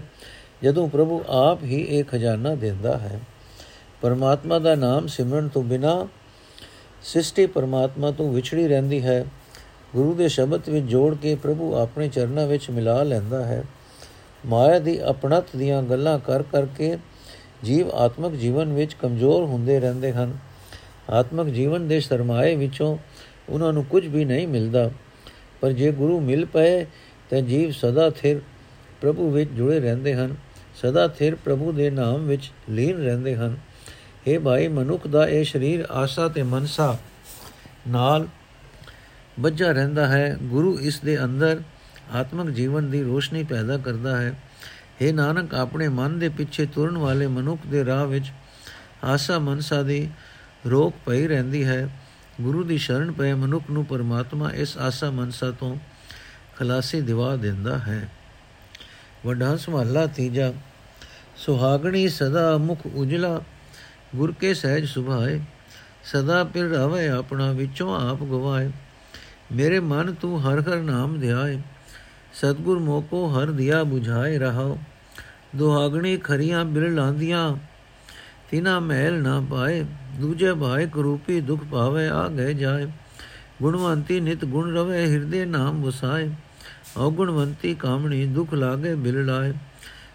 ਜਦੋਂ 0.62 0.88
ਪ੍ਰਭੂ 0.88 1.22
ਆਪ 1.28 1.62
ਹੀ 1.64 1.80
ਇਹ 1.80 2.04
ਖਜ਼ਾਨਾ 2.04 2.54
ਦਿੰਦਾ 2.54 2.98
ਹੈ। 2.98 3.20
ਪਰਮਾਤਮਾ 4.02 4.58
ਦਾ 4.58 4.74
ਨਾਮ 4.74 5.06
ਸਿਮਰਨ 5.06 5.48
ਤੋਂ 5.48 5.62
ਬਿਨਾ 5.62 6.06
ਸ੍ਰਿਸ਼ਟੀ 7.02 7.46
ਪਰਮਾਤਮਾ 7.46 8.10
ਤੋਂ 8.10 8.32
ਵਿਛੜੀ 8.32 8.66
ਰਹਿੰਦੀ 8.68 9.02
ਹੈ 9.02 9.24
ਗੁਰੂ 9.96 10.14
ਦੇ 10.14 10.28
ਸ਼ਬਦ 10.28 10.68
ਵਿੱਚ 10.68 10.86
ਜੋੜ 10.86 11.16
ਕੇ 11.16 11.34
ਪ੍ਰਭੂ 11.34 11.74
ਆਪਣੇ 11.74 12.08
ਚਰਨਾਂ 12.08 12.46
ਵਿੱਚ 12.46 12.70
ਮਿਲਾ 12.70 13.02
ਲੈਂਦਾ 13.02 13.44
ਹੈ। 13.44 13.64
ਮਾਇਆ 14.46 14.78
ਦੀ 14.78 14.98
ਆਪਣਤ 14.98 15.44
ਦੀਆਂ 15.56 15.82
ਗੱਲਾਂ 15.82 16.18
ਕਰ 16.18 16.42
ਕਰਕੇ 16.42 16.98
ਜੀਵ 17.64 17.90
ਆਤਮਿਕ 17.90 18.32
ਜੀਵਨ 18.32 18.72
ਵਿੱਚ 18.72 18.94
ਕਮਜ਼ੋਰ 18.94 19.44
ਹੁੰਦੇ 19.44 19.80
ਰਹਿੰਦੇ 19.80 20.12
ਹਨ। 20.12 20.38
ਆਤਮਿਕ 21.10 21.54
ਜੀਵਨ 21.54 21.88
ਦੇ 21.88 22.00
ਸਰਮਾਏ 22.00 22.56
ਵਿੱਚੋਂ 22.56 22.98
ਉਹਨਾਂ 23.48 23.72
ਨੂੰ 23.72 23.84
ਕੁਝ 23.84 24.06
ਵੀ 24.06 24.24
ਨਹੀਂ 24.24 24.48
ਮਿਲਦਾ। 24.48 24.90
ਪਰ 25.60 25.72
ਜੇ 25.72 25.92
ਗੁਰੂ 25.92 26.20
ਮਿਲ 26.20 26.44
ਪਏ, 26.44 26.84
ਤਾਂ 27.30 27.40
ਜੀਵ 27.40 27.70
ਸਦਾ 27.70 28.10
ਥਿਰ 28.10 28.40
ਪ੍ਰਭੂ 29.00 29.30
ਵਿੱਚ 29.30 29.50
ਜੁੜੇ 29.50 29.80
ਰਹਿੰਦੇ 29.80 30.14
ਹਨ। 30.14 30.36
ਸਦਾ 30.74 31.08
ਥਿਰ 31.08 31.34
ਪ੍ਰਭੂ 31.34 31.72
ਦੇ 31.72 31.90
ਨਾਮ 31.90 32.26
ਵਿੱਚ 32.26 32.52
ਲੀਨ 32.70 33.04
ਰਹਿੰਦੇ 33.04 33.36
ਹਨ। 33.36 33.56
ਇਹ 34.26 34.38
ਭਾਈ 34.38 34.68
ਮਨੁੱਖ 34.68 35.06
ਦਾ 35.06 35.28
ਇਹ 35.28 35.44
ਸਰੀਰ 35.44 35.84
ਆਸਾ 35.90 36.28
ਤੇ 36.28 36.42
ਮਨਸਾ 36.42 36.98
ਨਾਲ 37.88 38.26
ਬੱਝਾ 39.40 39.72
ਰਹਿੰਦਾ 39.72 40.06
ਹੈ। 40.06 40.36
ਗੁਰੂ 40.42 40.78
ਇਸ 40.80 41.00
ਦੇ 41.00 41.24
ਅੰਦਰ 41.24 41.60
ਆਤਮਿਕ 42.14 42.54
ਜੀਵਨ 42.54 42.90
ਦੀ 42.90 43.02
ਰੋਸ਼ਨੀ 43.02 43.42
ਪੈਦਾ 43.42 43.78
ਕਰਦਾ 43.78 44.20
ਹੈ। 44.20 44.42
हे 45.02 45.14
ਨਾਨਕ, 45.14 45.54
ਆਪਣੇ 45.54 45.88
ਮਨ 45.88 46.18
ਦੇ 46.18 46.28
ਪਿੱਛੇ 46.28 46.66
ਤੁਰਨ 46.66 46.98
ਵਾਲੇ 46.98 47.26
ਮਨੁੱਖ 47.26 47.66
ਦੇ 47.66 47.84
ਰਾਹ 47.84 48.06
ਵਿੱਚ 48.06 48.32
ਆਸਾ 49.04 49.38
ਮਨਸਾ 49.38 49.82
ਦੀ 49.82 50.10
ਰੋਕ 50.66 50.94
ਪਈ 51.06 51.26
ਰਹਿੰਦੀ 51.26 51.64
ਹੈ। 51.64 51.98
ਗੁਰੂ 52.40 52.64
ਦੀ 52.64 52.78
ਸ਼ਰਨ 52.78 53.12
ਪਏ 53.12 53.32
ਮਨੁੱਖ 53.32 53.64
ਨੂੰ 53.70 53.84
ਪਰਮਾਤਮਾ 53.84 54.50
ਇਸ 54.52 54.78
ਆਸਾ 54.78 55.10
ਮਨਸਾ 55.10 55.50
ਤੋਂ 55.50 55.76
ਖਲਾਸੀ 56.56 57.00
ਦਿਵਾ 57.00 57.36
ਦਿੰਦਾ 57.36 57.78
ਹੈ। 57.78 58.08
ਵੱਡਾ 59.26 59.56
ਸੁਹਾਲਾ 59.56 60.06
ਤੀਜਾ, 60.06 60.52
ਸੁਹਾਗਣੀ 61.36 62.08
ਸਦਾ 62.08 62.58
ਮੁਖ 62.58 62.78
ਉਜਲਾ, 62.94 63.40
ਗੁਰ 64.16 64.32
ਕੇ 64.32 64.54
ਸਹਿਜ 64.54 64.86
ਸੁਭਾਏ, 64.86 65.40
ਸਦਾ 66.04 66.44
ਪਿਰ 66.44 66.64
ਰਵੇ 66.64 67.08
ਆਪਣਾ, 67.08 67.52
ਵਿੱਚੋਂ 67.52 68.10
ਆਪ 68.10 68.18
ਗਵਾਏ। 68.18 68.70
ਮੇਰੇ 69.52 69.80
ਮਨ 69.80 70.14
ਤੂੰ 70.14 70.40
ਹਰ 70.42 70.60
ਹਰ 70.60 70.76
ਨਾਮ 70.76 71.20
ਧਿਆਏ 71.20 71.58
ਸਤਗੁਰ 72.34 72.78
ਮੋਕੋ 72.78 73.26
ਹਰ 73.26 73.46
ਦਿਆ 73.46 73.82
부ਝਾਏ 73.82 74.38
ਰਹਾਓ। 74.38 74.78
ਦੁਹਾਗਣੀ 75.56 76.16
ਖਰੀਆਂ 76.16 76.64
ਬਿਰ 76.64 76.90
ਲਾਂਦੀਆਂ, 76.90 77.56
ਤਿਨਾ 78.50 78.80
ਮਹਿਲ 78.80 79.22
ਨਾ 79.22 79.44
ਪਾਏ। 79.50 79.84
ਦੂਜੇ 80.20 80.52
ਭਾਇ 80.52 80.86
ਕਰੂਪੀ 80.86 81.40
ਦੁਖ 81.40 81.64
ਪਾਵੇ 81.64 82.08
ਆ 82.08 82.28
ਗਏ 82.28 82.54
ਜਾਏ। 82.54 82.86
ਗੁਣਵੰਤੀ 83.62 84.20
ਨਿਤ 84.20 84.44
ਗੁਣ 84.44 84.76
ਰਵੇ, 84.76 85.06
ਹਿਰਦੇ 85.06 85.44
ਨਾਮ 85.44 85.82
ਵਸਾਏ। 85.82 86.30
ਔਗੁਣਵੰਤੀ 86.96 87.74
ਕਾਮਣੀ 87.74 88.26
ਦੁਖ 88.26 88.54
ਲਾਗੇ 88.54 88.94
ਬਿਲ 88.94 89.26
ਲਾਏ। 89.26 89.52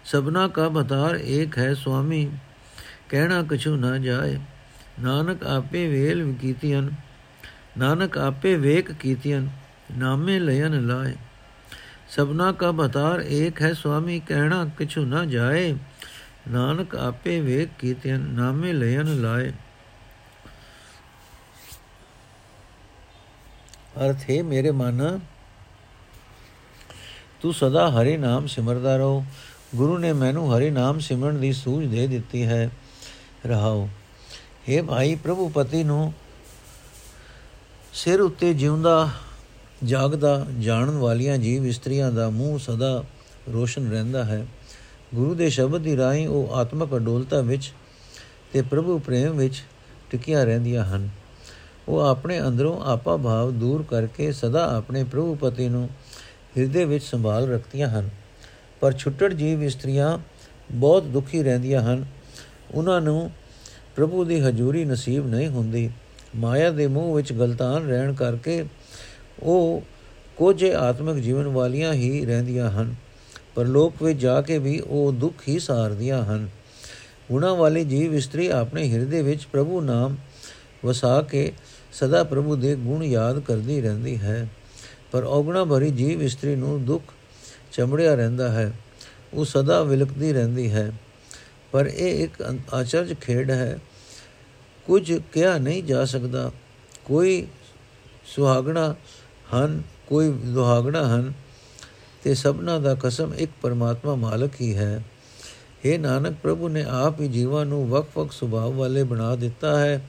ਸਭਨਾ 0.04 0.48
ਕਾ 0.48 0.68
ਬਤਾਰ 0.68 1.16
ਏਕ 1.16 1.58
ਹੈ 1.58 1.74
ਸੁਆਮੀ, 1.74 2.30
ਕਹਿਣਾ 3.08 3.42
ਕਛੂ 3.42 3.76
ਨਾ 3.76 3.98
ਜਾਏ। 3.98 4.38
ਨਾਨਕ 5.00 5.44
ਆਪੇ 5.44 5.86
ਵੇਲ 5.88 6.34
ਕੀਤੀਆਂ। 6.40 6.82
ਨਾਨਕ 7.78 8.18
ਆਪੇ 8.18 8.54
ਵੇਖ 8.56 8.92
ਕੀਤੀਆਂ, 8.92 9.42
ਨਾਮੇ 9.98 10.38
ਲਯਨ 10.38 10.86
ਲਾਏ। 10.86 11.14
ਸਭਨਾ 12.08 12.52
ਕਾ 12.52 12.70
ਬਤਾਰ 12.70 13.20
ਏਕ 13.20 13.62
ਹੈ 13.62 13.72
ਸੁਆਮੀ, 13.72 14.20
ਕਹਿਣਾ 14.20 14.70
ਕਿਛੂ 14.78 15.04
ਨਾ 15.04 15.24
ਜਾਏ। 15.24 15.76
ਨਾਨਕ 16.48 16.96
ਆਪੇ 16.96 17.40
ਵੇਖ 17.40 17.68
ਕੀਤਿਆਂ, 17.78 18.18
ਨਾਮੇ 18.18 18.72
ਲਯਨ 18.72 19.20
ਲਾਏ। 19.22 19.52
ਅਰਥ, 24.00 24.30
ਹੈ 24.30 24.42
ਮੇਰੇ 24.42 24.70
ਮਨ, 24.70 25.20
ਤੂੰ 27.40 27.54
ਸਦਾ 27.54 27.90
ਹਰੀ 27.90 28.16
ਨਾਮ 28.16 28.46
ਸਿਮਰਦਾ 28.46 28.96
ਰਹੋ। 28.96 29.24
ਗੁਰੂ 29.74 29.98
ਨੇ 29.98 30.12
ਮੈਨੂੰ 30.12 30.56
ਹਰੀ 30.56 30.70
ਨਾਮ 30.70 30.98
ਸਿਮਰਨ 30.98 31.40
ਦੀ 31.40 31.52
ਸੂਝ 31.52 31.86
ਦੇ 31.86 32.06
ਦਿੱਤੀ 32.06 32.44
ਹੈ। 32.44 32.70
ਰਹਾਓ 33.46 33.88
हे 34.68 34.84
ਭਾਈ 34.84 35.14
ਪ੍ਰਭੂ 35.14 35.48
ਪਤੀ 35.48 35.84
ਨੂੰ 35.84 36.12
ਸਿਰ 37.96 38.20
ਉੱਤੇ 38.20 38.54
ਜਿਉਂਦਾ, 38.54 39.08
ਜਾਗਦਾ, 39.84 40.46
ਜਾਣਨ 40.60 40.90
ਵਾਲੀਆਂ 40.90 41.38
ਜੀਵ 41.38 41.66
ਇਸਤਰੀਆਂ 41.66 42.12
ਦਾ 42.12 42.30
ਮੂੰਹ 42.30 42.58
ਸਦਾ 42.58 43.04
ਰੋਸ਼ਨ 43.52 43.90
ਰਹਿੰਦਾ 43.90 44.24
ਹੈ। 44.24 44.46
ਗੁਰੂ 45.14 45.34
ਦੇ 45.34 45.50
ਸ਼ਬਦ 45.50 45.80
ਦੀ 45.80 45.96
ਰਾਹੀਂ 45.96 46.28
ਉਹ 46.28 46.54
ਆਤਮਕ 46.54 46.96
ਅਡੋਲਤਾ 46.96 47.40
ਵਿੱਚ 47.40 47.72
ਤੇ 48.52 48.62
ਪ੍ਰਭੂ 48.62 48.98
ਪ੍ਰੇਮ 48.98 49.36
ਵਿੱਚ 49.36 49.64
ਟਿਕੀਆਂ 50.10 50.46
ਰਹਿੰਦੀਆਂ 50.46 50.84
ਹਨ। 50.84 51.08
ਉਹ 51.88 52.00
ਆਪਣੇ 52.00 52.40
ਅੰਦਰੋਂ 52.40 52.80
ਆਪਾ 52.80 53.16
ਭਾਵ 53.16 53.50
ਦੂਰ 53.50 53.82
ਕਰਕੇ 53.82 54.32
ਸਦਾ 54.32 54.76
ਆਪਣੇ 54.76 55.04
ਪ੍ਰਭੂ 55.04 55.34
ਪਤੀ 55.34 55.68
ਨੂੰ 55.68 55.88
ਹਿਰਦੇ 56.58 56.84
ਵਿੱਚ 56.84 57.04
ਸੰਭਾਲ 57.04 57.48
ਰੱਖਦੀਆਂ 57.48 57.88
ਹਨ। 57.88 58.10
ਪਰ 58.80 58.92
ਛੁੱਟੜ 58.92 59.32
ਜੀਵ 59.32 59.62
ਇਸਤਰੀਆਂ 59.62 60.18
ਬਹੁਤ 60.72 61.02
ਦੁਖੀ 61.02 61.42
ਰਹਿੰਦੀਆਂ 61.42 61.80
ਹਨ। 61.80 62.04
ਉਹਨਾਂ 62.74 63.00
ਨੂੰ 63.00 63.30
ਪ੍ਰਭੂ 63.96 64.24
ਦੀ 64.24 64.40
ਹਜ਼ੂਰੀ 64.40 64.84
ਨਸੀਬ 64.84 65.26
ਨਹੀਂ 65.26 65.48
ਹੁੰਦੀ। 65.48 65.90
ਮਾਇਆ 66.36 66.70
ਦੇ 66.70 66.86
ਮੂਹ 66.86 67.14
ਵਿੱਚ 67.14 67.32
ਗਲਤਾਨ 67.32 67.86
ਰਹਿਣ 67.86 68.12
ਕਰਕੇ 68.12 68.64
ਉਹ 69.42 69.82
ਕੋਝੇ 70.36 70.72
ਆਤਮਿਕ 70.74 71.16
ਜੀਵਨ 71.16 71.46
ਵਾਲੀਆਂ 71.46 71.92
ਹੀ 71.92 72.24
ਰਹਿੰਦੀਆਂ 72.26 72.70
ਹਨ, 72.70 72.94
ਪਰ 73.54 73.66
ਲੋਕ 73.66 74.02
ਵਿੱਚ 74.02 74.18
ਜਾ 74.18 74.40
ਕੇ 74.40 74.58
ਵੀ 74.58 74.78
ਉਹ 74.80 75.12
ਦੁੱਖ 75.12 75.48
ਹੀ 75.48 75.58
ਸਾਰਦੀਆਂ 75.58 76.22
ਹਨ। 76.24 76.48
ਗੁਣਾ 77.30 77.52
ਵਾਲੀ 77.54 77.84
ਜੀਵ 77.84 78.14
ਇਸਤਰੀ 78.14 78.46
ਆਪਣੇ 78.48 78.88
ਹਿਰਦੇ 78.90 79.22
ਵਿੱਚ 79.22 79.46
ਪ੍ਰਭੂ 79.46 79.80
ਨਾਮ 79.80 80.16
ਵਸਾ 80.84 81.20
ਕੇ 81.22 81.52
ਸਦਾ 81.92 82.22
ਪ੍ਰਭੂ 82.24 82.56
ਦੇ 82.56 82.74
ਗੁਣ 82.74 83.04
ਯਾਦ 83.04 83.38
ਕਰਦੀ 83.40 83.80
ਰਹਿੰਦੀ 83.80 84.16
ਹੈ, 84.18 84.48
ਪਰ 85.12 85.24
ਔਗਣਾ 85.24 85.64
ਭਰੀ 85.64 85.90
ਜੀਵ 85.90 86.22
ਇਸਤਰੀ 86.22 86.54
ਨੂੰ 86.56 86.84
ਦੁੱਖ 86.84 87.12
ਚਮੜਿਆ 87.72 88.14
ਰਹਿੰਦਾ 88.14 88.48
ਹੈ, 88.48 88.72
ਉਹ 89.34 89.44
ਸਦਾ 89.44 89.82
ਵਿਲਕਦੀ 89.82 90.32
ਰਹਿੰਦੀ 90.32 90.70
ਹੈ। 90.72 90.90
ਪਰ 91.72 91.86
ਇਹ 91.86 92.24
ਇੱਕ 92.24 92.42
ਆਚਰਜ 92.74 93.14
ਖੇਡ 93.20 93.50
ਹੈ 93.50 93.78
ਕੁਝ 94.86 95.20
ਕਿਹਾ 95.32 95.58
ਨਹੀਂ 95.58 95.82
ਜਾ 95.82 96.04
ਸਕਦਾ। 96.04 96.50
ਕੋਈ 97.04 97.46
ਸੁਹਾਗਣਾ 98.26 98.94
ਹਨ, 99.54 99.82
ਕੋਈ 100.06 100.30
ਦੁਹਾਗਣਾ 100.32 101.16
ਹਨ, 101.16 101.32
ਤੇ 102.22 102.34
ਸਭਨਾ 102.34 102.78
ਦਾ 102.78 102.96
ਕਸਮ 103.00 103.34
ਇੱਕ 103.34 103.52
ਪਰਮਾਤਮਾ 103.62 104.14
ਮਾਲਕ 104.14 104.50
ਹੀ 104.60 104.76
ਹੈ। 104.76 105.04
हे 105.86 106.00
ਨਾਨਕ, 106.00 106.36
ਪ੍ਰਭੂ 106.42 106.68
ਨੇ 106.68 106.84
ਆਪ 106.88 107.20
ਹੀ 107.20 107.28
ਜੀਵਾਂ 107.28 107.66
ਨੂੰ 107.66 107.88
ਵਕ-ਵਕ 107.88 108.32
ਸੁਭਾਅ 108.32 108.68
ਵਾਲੇ 108.68 109.02
ਬਣਾ 109.02 109.36
ਦਿੱਤਾ 109.36 109.78
ਹੈ। 109.80 110.08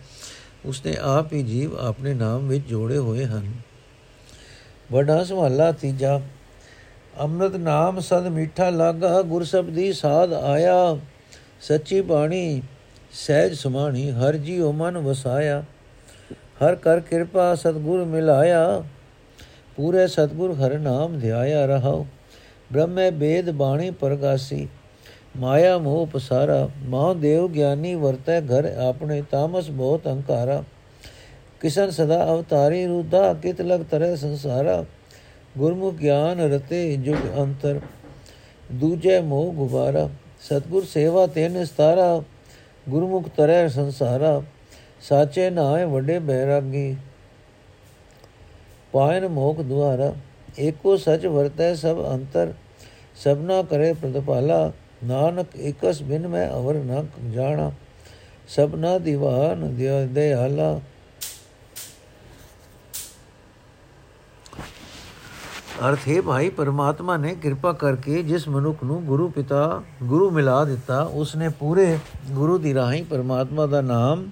ਉਸਨੇ 0.65 0.95
ਆਪ 1.01 1.33
ਹੀ 1.33 1.43
ਜੀਵ 1.43 1.79
ਆਪਣੇ 1.79 2.13
ਨਾਮ 2.13 2.47
ਵਿੱਚ 2.47 2.67
ਜੋੜੇ 2.67 2.97
ਹੋਏ 2.97 3.25
ਹਨ। 3.25 3.53
ਵੱਡਾ 4.91 5.23
ਸਵਾਲਾ 5.23 5.71
ਤੀਜਾ, 5.71 6.21
ਅੰਮ੍ਰਿਤ 7.21 7.55
ਨਾਮ 7.55 7.99
ਸਦ 7.99 8.27
ਮਿੱਠਾ 8.27 8.69
ਲਾਗਾ 8.69 9.21
ਗੁਰ 9.21 9.43
ਸਬਦੀ 9.43 9.93
ਸਾਧ 9.93 10.33
ਆਇਆ। 10.33 10.99
ਸੱਚੀ 11.61 12.01
ਬਾਣੀ 12.01 12.61
ਸਹਿਜ 13.11 13.53
ਸੁਮਾਣੀ, 13.53 14.11
ਹਰ 14.11 14.37
ਜੀਉ 14.37 14.71
ਮਨ 14.71 14.97
ਵਸਾਇਆ। 14.97 15.63
ਹਰ 16.33 16.75
ਕਰ 16.75 16.99
ਕਿਰਪਾ 16.99 17.55
ਸਤਗੁਰ 17.55 18.05
ਮਿਲਾਇਆ। 18.05 18.83
ਪੂਰੇ 19.75 20.07
ਸਤਗੁਰ 20.07 20.53
ਹਰ 20.53 20.79
ਨਾਮ 20.79 21.19
ਧਿਆਇਆ 21.19 21.65
ਰਹਾਉ। 21.65 22.05
ਬ੍ਰਹਮੇ 22.73 23.11
ਬੇਦ 23.11 23.51
ਬਾਣੀ 23.51 23.91
ਪ੍ਰਗਾਸੀ। 23.91 24.67
ਮਾਇਆ 25.37 25.77
ਮੋਹ 25.77 26.07
ਪਸਾਰਾ। 26.07 26.69
ਮਹਾ 26.79 27.13
ਦੇਵ 27.13 27.47
ਗਿਆਨੀ 27.47 27.95
ਵਰਤੈ 27.95 28.41
ਘਰ 28.41 28.65
ਆਪਣੇ, 28.65 29.23
ਤਾਮਸ 29.31 29.69
ਬਹੁਤ 29.69 30.07
ਹੰਕਾਰਾ। 30.07 30.63
ਕਿਸ਼ਨ 31.61 31.89
ਸਦਾ 31.89 32.33
ਅਵਤਾਰੀ 32.33 32.85
ਰੂਦਾ 32.85 33.33
ਕਿਤ 33.33 33.61
ਲਗ 33.61 33.79
ਤਰੇ 33.91 34.15
ਸੰਸਾਰਾ। 34.15 34.85
ਗੁਰਮੁਖ 35.57 35.95
ਗਿਆਨ 35.95 36.39
ਰਤੇ 36.39 36.95
ਜੁਗ 36.95 37.39
ਅੰਤਰ। 37.39 37.81
ਦੂਜੇ 38.71 39.21
ਮੋਹ 39.21 39.53
ਗੁਬਾਰਾ। 39.53 40.09
ਸਤਗੁਰ 40.41 40.85
ਸੇਵਾ 40.85 41.27
ਤੇ 41.27 41.49
ਨਿਸਤਾਰਾ 41.49 42.21
ਗੁਰਮੁਖ 42.89 43.27
ਤਰੇ 43.37 43.67
ਸੰਸਾਰਾ, 43.69 44.41
ਸਾਚੇ 45.01 45.49
ਨਾਏ 45.49 45.85
ਵੱਡੇ 45.85 46.19
ਬੈਰਾਗੀ। 46.19 46.95
ਪਾਇਨ 48.93 49.27
ਮੋਖ 49.27 49.61
ਦੁਆਰਾ, 49.61 50.13
ਏਕੋ 50.59 50.95
ਸਚ 50.97 51.25
ਵਰਤੈ 51.25 51.73
ਸਭ 51.75 51.97
ਅੰਤਰ, 52.13 52.53
ਸਭਨਾ 53.15 53.61
ਕਰੇ 53.61 53.93
ਪ੍ਰਤਪਾਲਾ, 53.93 54.71
ਨਾਨਕ 55.03 55.55
ਇਕਸ 55.55 56.01
ਬਿਨ 56.03 56.27
ਮੈਂ 56.27 56.49
ਅਵਰ 56.49 56.75
ਨ 56.75 57.05
ਜਾਣਾ, 57.31 57.71
ਸਭਨਾ 58.47 58.97
ਦੀਵਾਨ 58.97 59.75
ਦੇ 60.13 60.33
ਹਾਲਾ 60.33 60.79
ਅਰਥ 65.85 65.99
ਹੈ 66.09 66.21
ਭਾਈ, 66.21 66.49
ਪਰਮਾਤਮਾ 66.49 67.17
ਨੇ 67.17 67.35
ਕਿਰਪਾ 67.35 67.73
ਕਰਕੇ 67.73 68.23
ਜਿਸ 68.23 68.47
ਮਨੁੱਖ 68.47 68.83
ਨੂੰ 68.83 69.05
ਗੁਰੂ 69.05 69.29
ਪਿਤਾ, 69.29 69.83
ਗੁਰੂ 70.03 70.29
ਮਿਲਾ 70.29 70.65
ਦਿੱਤਾ, 70.65 71.01
ਉਸਨੇ 71.01 71.49
ਪੂਰੇ 71.49 71.99
ਗੁਰੂ 72.31 72.57
ਦੀ 72.57 72.73
ਰਾਹੀਂ 72.73 73.03
ਪਰਮਾਤਮਾ 73.05 73.65
ਦਾ 73.65 73.81
ਨਾਮ 73.81 74.29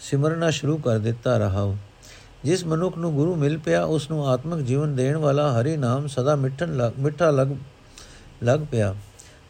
ਸਿਮਰਨਾ 0.00 0.50
ਸ਼ੁਰੂ 0.50 0.76
ਕਰ 0.76 0.98
ਦਿੱਤਾ 0.98 1.38
ਰਹਾ 1.38 1.76
ਜਿਸ 2.44 2.64
ਮਨੁੱਖ 2.64 2.98
ਨੂੰ 2.98 3.14
ਗੁਰੂ 3.14 3.34
ਮਿਲ 3.34 3.58
ਪਿਆ 3.58 3.84
ਉਸ 3.84 4.10
ਨੂੰ 4.10 4.28
ਆਤਮਿਕ 4.28 4.66
ਜੀਵਨ 4.66 4.96
ਦੇਣ 4.96 5.16
ਵਾਲਾ 5.16 5.60
ਹਰੀ 5.60 5.76
ਨਾਮ 5.76 6.06
ਸਦਾ 6.06 6.36
ਮਿੱਠਣ 6.36 6.90
ਮਿੱਠਾ 6.98 7.30
ਲੱਗ 7.30 7.48
ਲੱਗ 8.42 8.60
ਪਿਆ। 8.70 8.94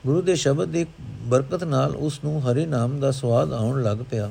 ਗੁਰੂ 0.07 0.23
ਦੇ 0.23 0.35
ਸ਼ਬਦ 0.35 0.69
ਦੀ 0.69 0.87
ਬਰਕਤ 1.01 1.65
ਨਾਲ 1.65 1.97
ਉਸ 1.97 2.25
ਨੂੰ 2.25 2.41
ਹਰੀ 2.41 2.67
ਨਾਮ 2.67 3.01
ਦਾ 3.01 3.11
ਸਵਾਦ 3.11 3.53
ਆਉਣ 3.53 3.83
ਲੱਗ 3.83 3.99
ਪਿਆ। 4.11 4.31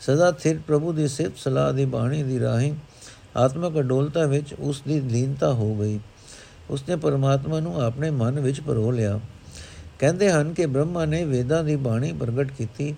ਸਦਾ 0.00 0.30
ਥਿਰ 0.32 0.58
ਪ੍ਰਭੂ 0.66 0.92
ਦੀ 0.92 1.08
ਸਿਫਤ 1.08 1.38
ਸਲਾਹ 1.38 1.72
ਦੀ 1.72 1.84
ਬਾਣੀ 1.84 2.22
ਦੀ 2.22 2.40
ਰਾਹੀਂ 2.40 2.72
ਆਤਮਿਕ 3.38 3.78
ਅਡੋਲਤਾ 3.78 4.26
ਵਿੱਚ 4.26 4.54
ਉਸ 4.54 4.82
ਦੀ 4.88 5.00
ਲੀਨਤਾ 5.00 5.52
ਹੋ 5.52 5.74
ਗਈ। 5.74 5.98
ਉਸਨੇ 6.70 6.96
ਪਰਮਾਤਮਾ 6.96 7.60
ਨੂੰ 7.60 7.82
ਆਪਣੇ 7.82 8.10
ਮਨ 8.10 8.40
ਵਿੱਚ 8.40 8.60
ਪਰੋ 8.60 8.90
ਲਿਆ। 8.90 9.20
ਕਹਿੰਦੇ 9.98 10.30
ਹਨ 10.30 10.52
ਕਿ 10.52 10.66
ਬ੍ਰਹਮਾ 10.66 11.04
ਨੇ 11.04 11.24
ਵੇਦਾਂ 11.24 11.64
ਦੀ 11.64 11.76
ਬਾਣੀ 11.76 12.12
ਪ੍ਰਗਟ 12.12 12.52
ਕੀਤੀ, 12.52 12.94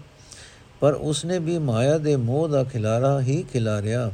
ਪਰ 0.81 0.92
ਉਸਨੇ 0.92 1.38
ਵੀ 1.38 1.59
ਮਾਇਆ 1.59 1.98
ਦੇ 1.98 2.16
ਮੋਹ 2.16 2.48
ਦਾ 2.48 2.64
ਖਿਲਾਰਾ 2.64 3.20
ਹੀ 3.20 3.42
ਖਿਲਾਰਿਆ। 3.53 4.11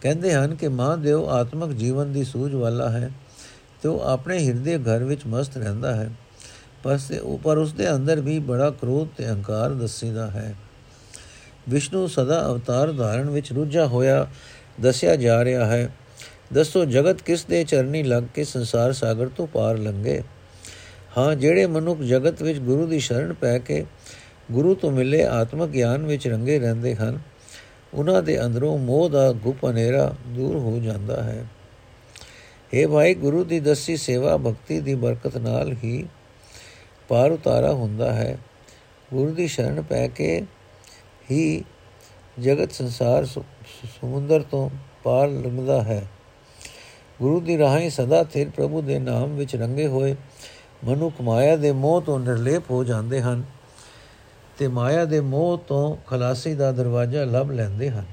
ਕਹਿੰਦੇ 0.00 0.34
ਹਨ 0.34 0.54
ਕਿ 0.54 0.68
ਮਹਾਦੇਵ 0.68 1.28
ਆਤਮਿਕ 1.30 1.76
ਜੀਵਨ 1.76 2.12
ਦੀ 2.12 2.24
ਸੂਝ 2.24 2.54
ਵਾਲਾ 2.54 2.88
ਹੈ 2.90 3.10
ਤੇ 3.82 3.88
ਉਹ 3.88 4.00
ਆਪਣੇ 4.00 4.38
ਹਿਰਦੇ 4.46 4.78
ਘਰ 4.78 5.04
ਵਿੱਚ 5.04 5.26
ਮਸਤ 5.26 5.56
ਰਹਿੰਦਾ 5.56 5.94
ਹੈ। 5.94 6.10
ਪਰ 6.82 6.98
ਸੇ 6.98 7.18
ਉਪਰ 7.18 7.58
ਉਸ 7.58 7.72
ਦੇ 7.72 7.90
ਅੰਦਰ 7.94 8.20
ਵੀ 8.20 8.38
ਬੜਾ 8.38 8.70
ਕ੍ਰੋਧ 8.70 9.08
ਤੇ 9.16 9.26
ਅਹੰਕਾਰ 9.26 9.74
ਦਸੀਦਾ 9.74 10.26
ਹੈ। 10.26 10.54
ਵਿਸ਼ਨੂੰ 11.68 12.08
ਸਦਾ 12.08 12.46
ਅਵਤਾਰ 12.46 12.92
ਧਾਰਨ 12.92 13.30
ਵਿੱਚ 13.30 13.52
ਰੁੱਝਾ 13.52 13.86
ਹੋਇਆ 13.86 14.26
ਦੱਸਿਆ 14.80 15.16
ਜਾ 15.16 15.44
ਰਿਹਾ 15.44 15.66
ਹੈ, 15.66 15.88
ਦੱਸੋ 16.52 16.84
ਜਗਤ 16.84 17.22
ਕਿਸ 17.22 17.44
ਦੇ 17.44 17.64
ਚਰਨੀ 17.64 18.02
ਲੱਗ 18.02 18.22
ਕੇ 18.34 18.44
ਸੰਸਾਰ 18.44 18.92
ਸਾਗਰ 18.92 19.28
ਤੋਂ 19.28 19.46
ਪਾਰ 19.46 19.78
ਲੰਘੇ? 19.78 20.22
ਹਾਂ, 21.18 21.34
ਜਿਹੜੇ 21.36 21.66
ਮਨੁੱਖ 21.66 22.00
ਜਗਤ 22.00 22.42
ਵਿੱਚ 22.42 22.58
ਗੁਰੂ 22.58 22.86
ਦੀ 22.86 22.98
ਸ਼ਰਨ 22.98 23.32
ਪੈ 23.32 23.58
ਕੇ 23.58 23.84
ਗੁਰੂ 24.52 24.74
ਤੋਂ 24.74 24.90
ਮਿਲੇ 24.90 25.24
ਆਤਮਿਕ 25.24 25.70
ਗਿਆਨ 25.70 26.06
ਵਿੱਚ 26.06 26.28
ਰੰਗੇ 26.28 26.58
ਰਹਿੰਦੇ 26.58 26.94
ਹਨ, 26.94 27.18
ਉਹਨਾਂ 27.94 28.22
ਦੇ 28.22 28.44
ਅੰਦਰੋਂ 28.44 28.78
ਮੋਹ 28.78 29.10
ਦਾ 29.10 29.32
ਗੁਪ 29.32 29.64
ਹਨੇਰਾ 29.70 30.14
ਦੂਰ 30.26 30.56
ਹੋ 30.56 30.78
ਜਾਂਦਾ 30.78 31.22
ਹੈ। 31.22 31.44
हे 32.74 32.88
ਭਾਈ, 32.88 33.14
ਗੁਰੂ 33.14 33.44
ਦੀ 33.44 33.60
ਦਸੀ 33.60 33.96
ਸੇਵਾ 33.96 34.36
ਭਗਤੀ 34.36 34.80
ਦੀ 34.80 34.94
ਬਰਕਤ 34.94 35.36
ਨਾਲ 35.36 35.72
ਹੀ 35.84 36.06
ਪਾਰ 37.08 37.30
ਉਤਾਰਾ 37.30 37.72
ਹੁੰਦਾ 37.72 38.12
ਹੈ। 38.12 38.38
ਗੁਰੂ 39.14 39.32
ਦੀ 39.32 39.46
ਸ਼ਰਨ 39.46 39.82
ਪੈ 39.82 40.08
ਕੇ 40.08 40.42
ਹੀ 41.30 41.64
ਜਗਤ 42.40 42.72
ਸੰਸਾਰ 42.72 43.26
ਸਮੁੰਦਰ 43.84 44.42
ਤੋਂ 44.42 44.70
ਪਾਰ 45.04 45.28
ਲੰਘਦਾ 45.28 45.82
ਹੈ। 45.82 46.06
ਗੁਰੂ 47.22 47.40
ਦੀ 47.40 47.58
ਰਾਹੀਂ 47.58 47.90
ਸਦਾ 47.90 48.24
ਥਿਰ 48.24 48.50
ਪ੍ਰਭੂ 48.50 48.82
ਦੇ 48.82 48.98
ਨਾਮ 48.98 49.36
ਵਿੱਚ 49.36 49.56
ਰੰਗੇ 49.56 49.86
ਹੋਏ 49.86 50.16
ਮਨੁੱਖ 50.84 51.20
ਮਾਇਆ 51.20 51.56
ਦੇ 51.56 51.72
ਮੋਹ 51.72 52.02
ਤੋਂ 52.02 52.20
ਨਿਰਲੇਪ 52.20 52.70
ਹੋ 52.70 52.84
ਜਾਂਦੇ 52.84 53.20
ਹਨ 53.20 53.42
ਤੇ 54.58 54.68
ਮਾਇਆ 54.68 55.04
ਦੇ 55.04 55.20
ਮੋਹ 55.20 55.58
ਤੋਂ 55.58 55.96
ਖਲਾਸੀ 55.96 56.54
ਦਾ 56.54 56.72
ਦਰਵਾਜ਼ਾ 56.72 57.24
ਲੱਭ 57.24 57.50
ਲੈਂਦੇ 57.50 57.90
ਹਨ। 57.90 58.04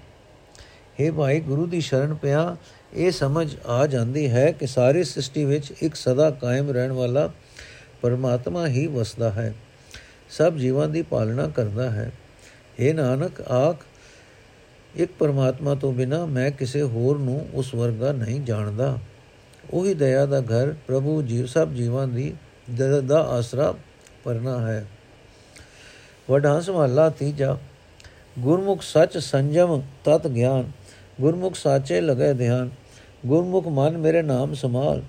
हे 0.99 1.13
ਭਾਈ, 1.13 1.39
ਗੁਰੂ 1.39 1.67
ਦੀ 1.67 1.81
ਸ਼ਰਨ 1.81 2.13
ਪਿਆ, 2.13 2.57
ਇਹ 2.93 3.11
ਸਮਝ 3.11 3.55
ਆ 3.65 3.87
ਜਾਂਦੀ 3.87 4.29
ਹੈ 4.29 4.51
ਕਿ 4.51 4.67
ਸਾਰੀ 4.67 5.03
ਸ੍ਰਿਸ਼ਟੀ 5.03 5.45
ਵਿੱਚ 5.45 5.73
ਇੱਕ 5.81 5.95
ਸਦਾ 5.95 6.31
ਕਾਇਮ 6.31 6.71
ਰਹਿਣ 6.71 6.91
ਵਾਲਾ 6.91 7.31
ਪਰਮਾਤਮਾ 8.01 8.67
ਹੀ 8.67 8.87
ਵਸਦਾ 8.87 9.31
ਹੈ। 9.31 9.53
ਸਭ 10.29 10.53
ਜੀਵਾਂ 10.53 10.87
ਦੀ 10.87 11.01
ਪਾਲਣਾ 11.01 11.47
ਕਰਦਾ 11.47 11.89
ਹੈ। 11.89 12.11
ਇਹ 12.79 12.93
ਨਾਨਕ, 12.93 13.41
ਆਖ 13.41 13.77
ਇੱਕ 14.95 15.11
ਪਰਮਾਤਮਾ 15.19 15.75
ਤੋਂ 15.75 15.93
ਬਿਨਾ 15.93 16.25
ਮੈਂ 16.25 16.51
ਕਿਸੇ 16.51 16.81
ਹੋਰ 16.81 17.17
ਨੂੰ 17.17 17.47
ਉਸ 17.53 17.75
ਵਰਗਾ 17.75 18.11
ਨਹੀਂ 18.11 18.41
ਜਾਣਦਾ। 18.41 18.97
ਉਹੀ 19.73 19.93
ਦਇਆ 19.93 20.25
ਦਾ 20.25 20.41
ਘਰ 20.41 20.73
ਪ੍ਰਭੂ 20.87 21.21
ਜੀਵ 21.21 21.45
ਸਭ 21.45 21.69
ਜੀਵਾਂ 21.69 22.07
ਦੀ 22.07 22.33
ਦਾ 23.05 23.19
ਆਸਰਾ 23.21 23.73
ਪਰਨਾ 24.23 24.59
ਹੈ। 24.67 24.87
ਵਡਾਂਸ 26.31 26.69
ਮਹਲਾ 26.69 27.09
ਤੀਜਾ, 27.09 27.57
ਗੁਰਮੁਖ 28.39 28.81
ਸੱਚ 28.81 29.17
ਸੰਜਮ 29.17 29.81
ਤਤ 30.05 30.27
ਗਿਆਨ, 30.27 30.71
ਗੁਰਮੁਖ 31.21 31.55
ਸਾਚੇ 31.55 32.01
ਲਗੇ 32.01 32.33
ਧਿਆਨ, 32.33 32.69
ਗੁਰਮੁਖ 33.25 33.67
ਮਨ 33.67 33.97
ਮੇਰੇ 33.97 34.21
ਨਾਮ 34.21 34.53
ਸਮਾਲ 34.53 35.01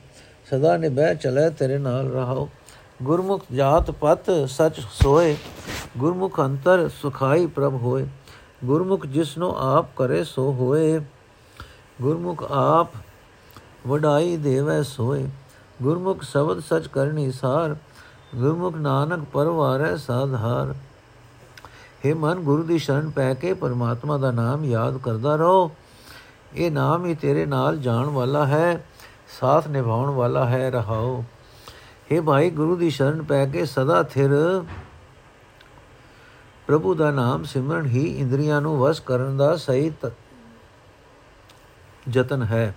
ਸਦਾ 0.51 0.77
ਨਿਭੈ 0.77 1.15
ਚਲੇ 1.15 1.51
ਤੇਰੇ 1.51 1.79
ਨਾਲ 1.79 2.09
ਰਹਾਓ। 2.09 2.49
ਗੁਰਮੁਖ 3.03 3.45
ਜਾਤ 3.57 3.91
ਪਤ 3.91 4.31
ਸਚ 4.49 4.81
ਸੋਏ, 5.03 5.37
ਗੁਰਮੁਖ 5.99 6.41
ਅੰਤਰ 6.41 6.89
ਸੁਖਾਈ 6.89 7.47
ਪ੍ਰਭ 7.47 7.75
ਹੋਏ। 7.75 8.07
ਗੁਰਮੁਖ 8.65 9.07
ਜਿਸਨੂੰ 9.07 9.59
ਆਪ 9.59 9.87
ਕਰੇ 9.97 10.25
ਸੋ 10.25 10.53
ਹੋਏ। 10.53 11.01
ਗੁਰਮੁਖ 12.03 12.45
ਆਪ 12.53 12.89
ਵਡਾਈ 13.87 14.37
ਦੇਵੈ 14.37 14.83
ਸੋਏ। 14.83 15.29
ਗੁਰਮੁਖ 15.83 16.23
ਸ਼ਬਦ 16.23 16.61
ਸਚ 16.61 16.87
ਕਰਨੀ 16.87 17.31
ਸਾਰ। 17.33 17.77
ਗੁਰਮੁਖ 18.37 18.75
ਨਾਨਕ 18.75 19.25
ਪਰਵਾਰੈ 19.33 19.97
ਸਾਧਾਰ 19.97 20.75
हे 22.07 22.17
ਮਨ, 22.17 22.35
ਗੁਰੂ 22.35 22.63
ਦੀ 22.63 22.79
ਸ਼ਰਨ 22.79 23.11
ਪੈ 23.11 23.35
ਕੇ 23.35 23.55
ਪਰਮਾਤਮਾ 23.55 24.19
ਦਾ 24.19 24.31
ਨਾਮ 24.31 24.65
ਯਾਦ 24.65 24.99
ਕਰਦਾ 24.99 25.37
ਰਹੋ। 25.37 25.71
ਇਹ 26.55 26.71
ਨਾਮ 26.71 27.07
ਹੀ 27.07 27.15
ਤੇਰੇ 27.15 27.47
ਨਾਲ 27.47 27.79
ਜਾਣ 27.79 28.07
ਵਾਲਾ 28.07 28.47
ਹੈ, 28.47 28.87
ਸਾਥ 29.41 29.69
ਨਿਭਾਉਣ 29.69 30.11
ਵਾਲਾ 30.11 30.47
ਹੈ, 30.47 30.71
ਰਹਾਓ। 30.71 31.25
हे 32.13 32.23
ਭਾਈ, 32.23 32.51
ਗੁਰੂ 32.51 32.77
ਦੀ 32.77 32.91
ਸ਼ਰਨ 32.91 33.23
ਪੈ 33.23 33.47
ਕੇ 33.47 33.65
ਸਦਾ 33.65 34.03
ਥਿਰ 34.03 34.63
ਪ੍ਰਭੂ 36.71 36.95
ਦਾ 36.95 37.11
ਨਾਮ 37.11 37.45
ਸਿਮਰਨ 37.45 37.87
ਹੀ 37.87 38.03
ਇੰਦਰੀਆਂ 38.19 38.61
ਨੂੰ 38.61 38.79
ਵਸ 38.79 39.01
ਕਰਨ 39.01 39.37
ਦਾ 39.37 39.57
ਸਹੀ 39.57 39.93
ਯਤਨ 42.13 42.43
ਹੈ 42.43 42.75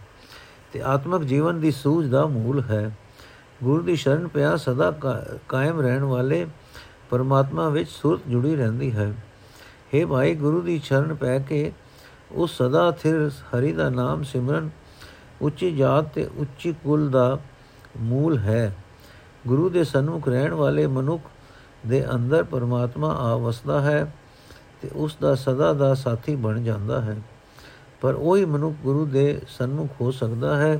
ਤੇ 0.74 0.82
ਆਤਮਿਕ 0.82 1.24
ਜੀਵਨ 1.24 1.60
ਦੀ 1.60 1.72
ਸੂਝ 1.72 2.08
ਦਾ 2.08 2.26
ਮੂਲ 2.28 2.62
ਹੈ। 2.64 2.98
ਗੁਰੂ 3.64 3.84
ਦੀ 3.84 3.96
ਸ਼ਰਨ 3.96 4.28
ਪਿਆ 4.28 4.56
ਸਦਾ 4.58 4.92
ਕਾਇਮ 5.50 5.82
ਰਹਿਣ 5.82 6.04
ਵਾਲੇ 6.04 6.48
ਪਰਮਾਤਮਾ 7.10 7.70
ਵਿੱਚ 7.70 7.90
ਸੁਰਤ 7.90 8.22
ਜੁੜੀ 8.28 8.56
ਰਹਿੰਦੀ 8.56 8.92
ਹੈ। 8.92 9.14
हे 9.94 10.08
ਭਾਈ, 10.08 10.36
ਗੁਰੂ 10.36 10.62
ਦੀ 10.62 10.82
ਸ਼ਰਨ 10.84 11.16
ਪੈ 11.16 11.40
ਕੇ 11.40 11.72
ਉਹ 12.32 12.48
ਸਦਾ 12.48 12.92
ਥਿਰ 12.92 13.30
ਹਰੀ 13.30 13.72
ਦਾ 13.72 13.90
ਨਾਮ 13.90 14.24
ਸਿਮਰਨ, 14.24 14.70
ਉੱਚੀ 15.42 15.76
ਜਾਤ 15.76 16.14
ਤੇ 16.14 16.30
ਉੱਚੀ 16.38 16.74
ਕੁਲ 16.84 17.10
ਦਾ 17.10 17.40
ਮੂਲ 17.98 18.38
ਹੈ। 18.38 18.76
ਗੁਰੂ 19.48 19.70
ਦੇ 19.70 19.84
ਸਨਮੁਖ 19.84 20.28
ਰਹਿਣ 20.28 20.54
ਵਾਲੇ 20.54 20.88
ਮਨੁੱਖ 20.88 21.30
ਦੇ 21.88 22.06
ਅੰਦਰ 22.16 22.44
ਪਰਮਾਤਮਾ 22.44 23.16
ਆ 23.16 23.36
ਵਸਦਾ 23.36 23.82
ਹੈ 23.82 24.16
ਤੇ 24.82 24.90
ਉਸ 24.96 25.18
ਦਾ 25.22 25.36
ਸਦਾ 25.36 25.74
ਦਾ 25.74 25.94
ਸਾਥੀ 25.94 26.36
ਬਣ 26.36 26.64
ਜਾਂਦਾ 26.64 27.02
ਹੈ। 27.02 27.18
ਪਰ 28.02 28.14
ਉਹੀ 28.14 28.46
ਮਨੁੱਖ 28.46 28.76
ਗੁਰੂ 28.84 29.06
ਦੇ 29.06 29.42
ਸਨਮੁਖ 29.48 29.90
ਹੋ 30.02 30.12
ਸਕਦਾ 30.12 30.58
ਹੈ, 30.58 30.80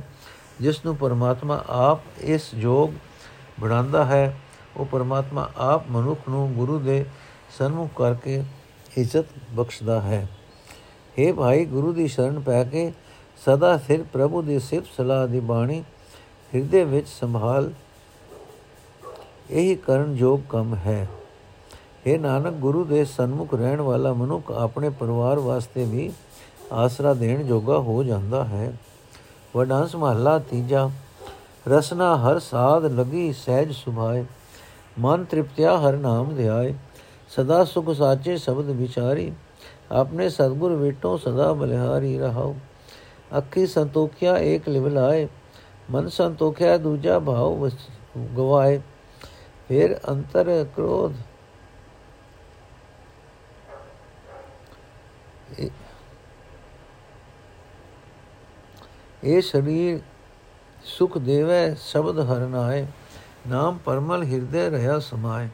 ਜਿਸ 0.60 0.84
ਨੂੰ 0.84 0.96
ਪਰਮਾਤਮਾ 0.96 1.64
ਆਪ 1.68 2.00
ਇਸ 2.20 2.50
ਯੋਗ 2.54 2.90
ਬਣਾਉਂਦਾ 3.60 4.04
ਹੈ। 4.04 4.40
ਉਹ 4.76 4.86
ਪਰਮਾਤਮਾ 4.86 5.48
ਆਪ 5.56 5.90
ਮਨੁੱਖ 5.90 6.20
ਨੂੰ 6.28 6.52
ਗੁਰੂ 6.52 6.78
ਦੇ 6.78 7.04
ਸਨਮੁਖ 7.58 7.90
ਕਰਕੇ 7.96 8.42
ਇੱਜ਼ਤ 8.98 9.24
ਬਖਸ਼ਦਾ 9.50 10.00
ਹੈ। 10.00 10.28
हे 11.18 11.34
ਭਾਈ, 11.34 11.64
ਗੁਰੂ 11.64 11.92
ਦੀ 11.92 12.08
ਸ਼ਰਨ 12.08 12.40
ਪੈ 12.40 12.64
ਕੇ 12.64 12.92
ਸਦਾ 13.44 13.78
ਸਿਰ 13.78 14.02
ਪ੍ਰਭੂ 14.02 14.42
ਦੀ 14.42 14.58
ਸਿਫਤ 14.58 14.86
ਸਲਾਹ 14.96 15.28
ਦੀ 15.28 15.40
ਬਾਣੀ 15.40 15.84
ਹਿਰਦੇ 16.54 16.84
ਵਿੱਚ 16.84 17.08
ਸੰਭਾਲ 17.08 17.72
ਇਹੀ 19.50 19.74
ਕਰਨ 19.74 20.16
ਯੋਗ 20.16 20.40
ਕੰਮ 20.50 20.74
ਹੈ। 20.74 21.08
ਇਹ 22.06 22.18
ਨਾਨਕ, 22.18 22.54
ਗੁਰੂ 22.54 22.84
ਦੇ 22.84 23.04
ਸਨਮੁਖ 23.04 23.54
ਰਹਿਣ 23.54 23.80
ਵਾਲਾ 23.80 24.12
ਮਨੁੱਖ 24.12 24.50
ਆਪਣੇ 24.50 24.88
ਪਰਿਵਾਰ 24.88 25.38
ਵਾਸਤੇ 25.38 25.84
ਵੀ 25.84 26.12
ਆਸਰਾ 26.72 27.14
ਦੇਣ 27.14 27.42
ਜੋਗਾ 27.42 27.78
ਹੋ 27.78 28.02
ਜਾਂਦਾ 28.04 28.44
ਹੈ। 28.44 28.72
ਵਡਾਂਸ 29.56 29.96
ਮਹੱਲਾ 29.96 30.38
ਤੀਜਾ, 30.38 30.90
ਰਸਨਾ 31.68 32.16
ਹਰ 32.16 32.38
ਸਾਧ 32.38 32.84
ਲਗੀ 32.84 33.32
ਸਹਿਜ 33.32 33.72
ਸੁਭਾਏ, 33.72 34.24
ਮਨ 34.98 35.24
ਤ੍ਰਿਪਤਿਆ 35.24 35.78
ਹਰ 35.78 35.96
ਨਾਮ 35.96 36.34
ਧਿਆਏ, 36.34 36.74
ਸਦਾ 37.28 37.64
ਸੁਖ 37.64 37.90
ਸਾਚੇ 37.90 38.36
ਸ਼ਬਦ 38.36 38.70
ਵਿਚਾਰੀ, 38.70 39.32
ਆਪਣੇ 39.92 40.28
ਸਤਗੁਰ 40.28 40.72
ਵੇਟੋ 40.72 41.16
ਸਦਾ 41.16 41.52
ਬਲਿਹਾਰੀ 41.52 42.18
ਰਹਾਓ। 42.18 42.54
ਅੱਖੀ 43.38 43.66
ਸੰਤੋਖਿਆ 43.66 44.38
ਏਕ 44.38 44.68
ਲਿਵਲਾਏ, 44.68 45.28
ਮਨ 45.90 46.08
ਸੰਤੋਖਿਆ 46.08 46.76
ਦੂਜਾ 46.78 47.18
ਭਾਵ 47.18 47.68
ਗਵਾਏ। 48.36 48.80
ਫਿਰ 49.68 49.98
ਅੰਤਰ 50.08 50.64
ਕ੍ਰੋਧ 50.76 51.14
ਇਹ 59.22 59.40
ਸਰੀਰ 59.42 60.00
ਸੁਖ 60.86 61.16
ਦੇਵੈ 61.18 61.74
ਸ਼ਬਦ 61.82 62.18
ਹਰਨਾਏ 62.22 62.86
ਨਾਮ 63.46 63.78
ਪਰਮਲ 63.78 64.24
ਹਿਰਦੇ 64.24 64.68
ਰਹਾ 64.70 64.98
ਸਮਾਏ 64.98 65.48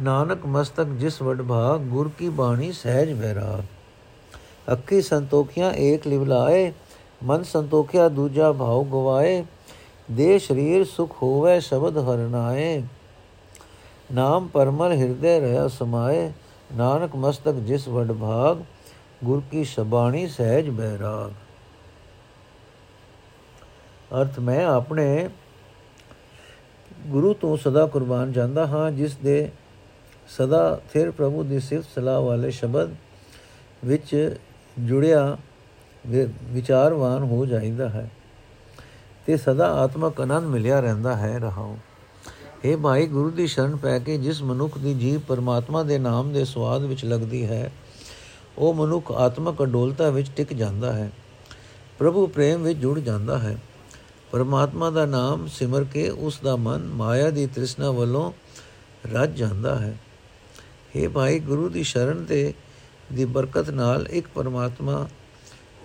ਨਾਨਕ 0.00 0.46
ਮਸਤਕ 0.46 0.88
ਜਿਸ 0.98 1.20
ਵਡ 1.22 1.42
ਭਾਗ 1.42 1.80
ਗੁਰ 1.88 2.10
ਕੀ 2.18 2.28
ਬਾਣੀ 2.34 2.72
ਸਹਿਜ 2.72 3.12
ਬਹਿਰਾਗ 3.12 4.72
ਅੱਖੀ 4.72 5.00
ਸੰਤੋਖਿਆ 5.02 5.72
ਏਕ 5.78 6.06
ਲਿਵਲਾਏ 6.06 6.72
ਮਨ 7.24 7.42
ਸੰਤੋਖਿਆ 7.42 8.08
ਦੂਜਾ 8.08 8.50
ਭਾਉ 8.52 8.84
ਗਵਾਏ 8.84 9.42
ਦੇ 10.10 10.38
ਸਰੀਰ 10.38 10.84
ਸੁਖ 10.84 11.16
ਹੋਵੇ 11.22 11.58
ਸ਼ਬਦ 11.60 11.98
ਹਰਨਾਏ 11.98 12.82
ਨਾਮ 14.12 14.46
ਪਰਮਲ 14.48 14.92
ਹਿਰਦੇ 14.92 15.38
ਰਹਾ 15.40 15.66
ਸਮਾਏ। 15.68 16.30
ਨਾਨਕ 16.76 17.14
ਮਸਤਕ 17.16 17.54
ਜਿਸ 17.66 17.86
ਵਡ 17.88 18.12
ਭਾਗ, 18.12 18.58
ਗੁਰ 19.24 19.42
ਕੀ 19.50 19.64
ਸ਼ਬਾਣੀ 19.64 20.26
ਸਹਿਜ 20.28 20.68
ਬਹਿਰਾਗ 20.70 21.32
ਅਰਥ, 24.12 24.38
ਮੈਂ 24.38 24.64
ਆਪਣੇ 24.66 25.28
ਗੁਰੂ 27.06 27.32
ਤੋਂ 27.34 27.56
ਸਦਾ 27.56 27.86
ਕੁਰਬਾਨ 27.86 28.32
ਜਾਂਦਾ 28.32 28.66
ਹਾਂ, 28.66 28.90
ਜਿਸ 28.90 29.16
ਦੇ 29.16 29.50
ਸਦਾ 30.28 30.80
ਫਿਰ 30.92 31.10
ਪ੍ਰਭੂ 31.10 31.42
ਦੀ 31.44 31.60
ਸਿਫਤ 31.60 31.94
ਸਲਾਹ 31.94 32.20
ਵਾਲੇ 32.20 32.50
ਸ਼ਬਦ 32.50 32.94
ਵਿੱਚ 33.84 34.36
ਜੁੜਿਆ 34.78 35.36
ਵਿਚਾਰਵਾਨ 36.06 37.22
ਹੋ 37.22 37.44
ਜਾਂਦਾ 37.46 37.88
ਹੈ। 37.88 38.08
ਤੇ 39.26 39.36
ਸਦਾ 39.36 39.72
ਆਤਮਕ 39.72 40.20
ਆਨੰਦ 40.20 40.46
ਮਿਲਿਆ 40.46 40.80
ਰਹਿੰਦਾ 40.80 41.16
ਹੈ 41.16 41.38
ਰਹਾਉ। 41.38 41.76
ਇਹ 42.64 42.76
ਭਾਈ, 42.76 43.06
ਗੁਰੂ 43.06 43.30
ਦੀ 43.30 43.46
ਸ਼ਰਨ 43.46 43.76
ਪੈ 43.76 43.98
ਕੇ 43.98 44.18
ਜਿਸ 44.18 44.42
ਮਨੁੱਖ 44.42 44.78
ਦੀ 44.78 44.94
ਜੀਵ 44.94 45.20
ਪਰਮਾਤਮਾ 45.20 45.82
ਦੇ 45.82 45.98
ਨਾਮ 45.98 46.32
ਦੇ 46.32 46.44
ਸਵਾਦ 46.44 46.84
ਵਿੱਚ 46.84 47.04
ਲੱਗਦੀ 47.04 47.44
ਹੈ, 47.46 47.72
ਉਹ 48.58 48.74
ਮਨੁੱਖ 48.74 49.12
ਆਤਮਕ 49.12 49.62
ਅਡੋਲਤਾ 49.62 50.10
ਵਿੱਚ 50.10 50.30
ਟਿਕ 50.36 50.52
ਜਾਂਦਾ 50.52 50.92
ਹੈ। 50.92 51.10
ਪ੍ਰਭੂ 51.98 52.26
ਪ੍ਰੇਮ 52.26 52.62
ਵਿੱਚ 52.62 52.78
ਜੁੜ 52.78 52.98
ਜਾਂਦਾ 52.98 53.38
ਹੈ। 53.38 53.58
ਪਰਮਾਤਮਾ 54.32 54.90
ਦਾ 54.90 55.06
ਨਾਮ 55.06 55.46
ਸਿਮਰ 55.46 55.84
ਕੇ 55.84 56.08
ਉਸ 56.08 56.40
ਦਾ 56.44 56.56
ਮਨ 56.56 56.86
ਮਾਇਆ 56.86 57.30
ਦੀ 57.30 57.46
ਤ੍ਰਿਸ਼ਨਾ 57.46 57.90
ਵੱਲੋਂ 57.90 58.32
ਰੱਜ 59.12 59.38
ਜਾਂਦਾ 59.38 59.78
ਹੈ। 59.78 59.96
हे 60.96 61.10
ਭਾਈ, 61.10 61.38
ਗੁਰੂ 61.38 61.68
ਦੀ 61.68 61.82
ਸ਼ਰਨ 61.82 62.24
ਤੇ 62.24 62.54
ਦੀ 63.12 63.24
ਬਰਕਤ 63.24 63.70
ਨਾਲ 63.70 64.08
ਇੱਕ 64.08 64.26
ਪਰਮਾਤਮਾ 64.34 65.08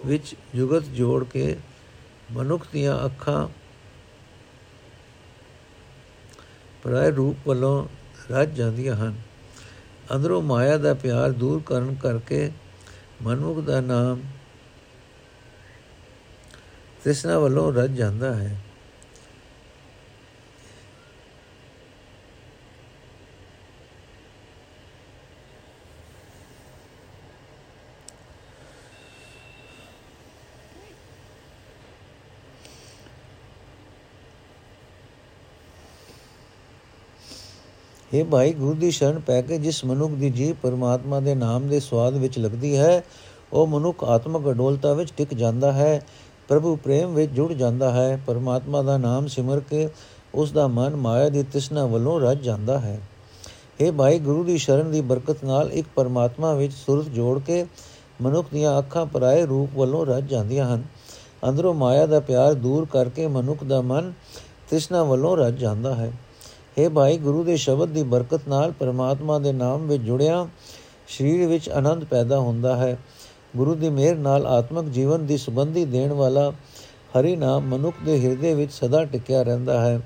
ਵਿੱਚ 0.06 0.36
ਜੁਗਤ 0.56 0.84
ਜੋੜ 0.84 1.24
ਕੇ 1.24 1.56
ਮਨੁੱਖ 2.32 2.68
ਦੀਆਂ 2.74 3.06
ਅੱਖਾਂ 3.06 3.48
ਪਰਾਇ 6.84 7.12
ਰੂਪ 7.12 7.48
ਵੱਲੋਂ 7.48 7.88
ਰੱਜ 8.32 8.54
ਜਾਂਦੀਆਂ 8.54 8.96
ਹਨ। 8.96 9.16
ਅੰਦਰੋਂ 10.16 10.42
ਮਾਇਆ 10.42 10.78
ਦਾ 10.78 10.94
ਪਿਆਰ 10.94 11.32
ਦੂਰ 11.32 11.62
ਕਰਨ 11.66 11.96
ਕਰਕੇ 11.96 12.52
ਮਨੁੱਖ 13.22 13.60
ਦਾ 13.60 13.82
ਨਾਮ 13.82 14.22
ਤ੍ਰਿਸ਼ਨਾ 17.04 17.40
ਵੱਲੋਂ 17.40 17.74
ਰੱਜ 17.74 17.92
ਜਾਂਦਾ 17.92 18.36
ਹੈ। 18.36 18.58
हे 38.16 38.26
ਭਾਈ, 38.26 38.54
ਗੁਰੂ 38.54 38.74
ਦੀ 38.74 38.92
ਸ਼ਰਨ 38.92 39.20
ਪੈ 39.20 39.42
ਕੇ 39.42 39.58
ਜਿਸ 39.58 39.86
ਮਨੁੱਖ 39.86 40.14
ਦੀ 40.14 40.30
ਜੀਵ 40.30 40.56
ਪਰਮਾਤਮਾ 40.62 41.20
ਦੇ 41.20 41.36
ਨਾਮ 41.36 41.68
ਦੇ 41.68 41.80
ਸਵਾਦ 41.80 42.14
ਵਿੱਚ 42.14 42.40
ਲੱਗਦੀ 42.40 42.78
ਹੈ, 42.78 43.04
ਉਹ 43.54 43.68
ਮਨੁੱਖ 43.68 44.04
ਆਤਮਕ 44.04 44.50
ਅਡੋਲਤਾ 44.50 44.94
ਵਿੱਚ 44.94 45.14
ਟਿਕ 45.18 45.34
ਜਾਂਦਾ 45.34 45.72
ਹੈ, 45.72 46.06
ਪ੍ਰਭੂ 46.48 46.76
ਪ੍ਰੇਮ 46.76 47.14
ਵਿੱਚ 47.14 47.32
ਜੁੜ 47.32 47.54
ਜਾਂਦਾ 47.54 47.92
ਹੈ, 47.92 48.24
ਪਰਮਾਤਮਾ 48.28 48.82
ਦਾ 48.82 48.98
ਨਾਮ 48.98 49.28
ਸਿਮਰ 49.28 49.60
ਕੇ 49.60 49.90
ਉਸ 50.34 50.52
ਦਾ 50.52 50.68
ਮਨ 50.68 50.96
ਮਾਇਆ 50.96 51.30
ਦੀ 51.30 51.44
ਤ੍ਰਿਸ਼ਨਾ 51.44 51.86
ਵੱਲੋਂ 51.86 52.22
ਰੱਜ 52.22 52.42
ਜਾਂਦਾ 52.42 52.80
ਹੈ। 52.80 53.00
ਇਹ 53.80 53.92
ਭਾਈ, 53.92 54.20
ਗੁਰੂ 54.20 54.44
ਦੀ 54.44 54.58
ਸ਼ਰਨ 54.58 54.92
ਦੀ 54.92 55.02
ਬਰਕਤ 55.02 55.44
ਨਾਲ 55.44 55.72
ਇੱਕ 55.72 55.88
ਪਰਮਾਤਮਾ 55.96 56.54
ਵਿੱਚ 56.54 56.74
ਸੁਰਤ 56.74 57.06
ਜੋੜ 57.06 57.40
ਕੇ 57.40 57.66
ਮਨੁੱਖ 58.22 58.48
ਦੀਆਂ 58.54 58.80
ਅੱਖਾਂ 58.80 59.06
ਪਰਾਏ 59.06 59.46
ਰੂਪ 59.46 59.70
ਵੱਲੋਂ 59.76 60.06
ਰੱਜ 60.06 60.30
ਜਾਂਦੀਆਂ 60.30 60.76
ਹਨ। 60.76 60.84
ਅੰਦਰੋਂ 61.50 61.74
ਮਾਇਆ 61.74 62.06
ਦਾ 62.06 62.20
ਪਿਆਰ 62.20 62.54
ਦੂਰ 62.54 62.88
ਕਰਕੇ 62.92 63.28
ਮਨੁੱਖ 63.28 63.64
ਦਾ 63.64 63.82
ਮਨ 63.82 64.14
ਤ੍ਰਿਸ਼ਨਾ 64.70 65.04
ਵੱਲੋਂ 65.04 65.38
ਰੱਜ 65.38 65.60
ਜਾਂਦਾ 65.60 65.96
ਹੈ। 65.96 66.12
हे 66.80 66.90
ਭਾਈ, 66.90 67.18
ਗੁਰੂ 67.18 67.44
ਦੇ 67.44 67.58
ਸ਼ਬਦ 67.58 67.90
ਦੀ 67.90 68.04
ਬਰਕਤ 68.04 68.42
ਨਾਲ 68.48 68.72
ਪਰਮਾਤਮਾ 68.72 69.40
ਦੇ 69.40 69.52
ਨਾਮ 69.52 69.88
ਵਿੱਚ 69.88 70.04
ਜੁੜਿਆ 70.04 70.48
ਸਰੀਰ 71.08 71.48
ਵਿੱਚ 71.48 71.70
ਆਨੰਦ 71.70 72.04
ਪੈਦਾ 72.04 72.40
ਹੁੰਦਾ 72.40 72.76
ਹੈ। 72.76 72.98
ਗੁਰੂ 73.56 73.76
ਦੀ 73.76 73.90
ਮਿਹਰ 73.90 74.16
ਨਾਲ 74.16 74.48
ਆਤਮਿਕ 74.48 74.86
ਜੀਵਨ 74.86 75.26
ਦੀ 75.26 75.38
ਸੁਗੰਧੀ 75.38 75.86
ਦੇਣ 75.86 76.14
ਵਾਲਾ 76.14 76.52
ਹਰੀ 77.20 77.36
ਨਾਮ 77.36 77.64
ਮਨੁੱਖ 77.64 77.96
ਦੇ 78.06 78.20
ਹਿਰਦੇ 78.20 78.54
ਵਿੱਚ 78.54 78.72
ਸਦਾ 78.72 79.06
ਟਿਕਿਆ 79.06 79.42
ਰਹਿੰਦਾ 79.42 79.80
ਹੈ। 79.82 80.02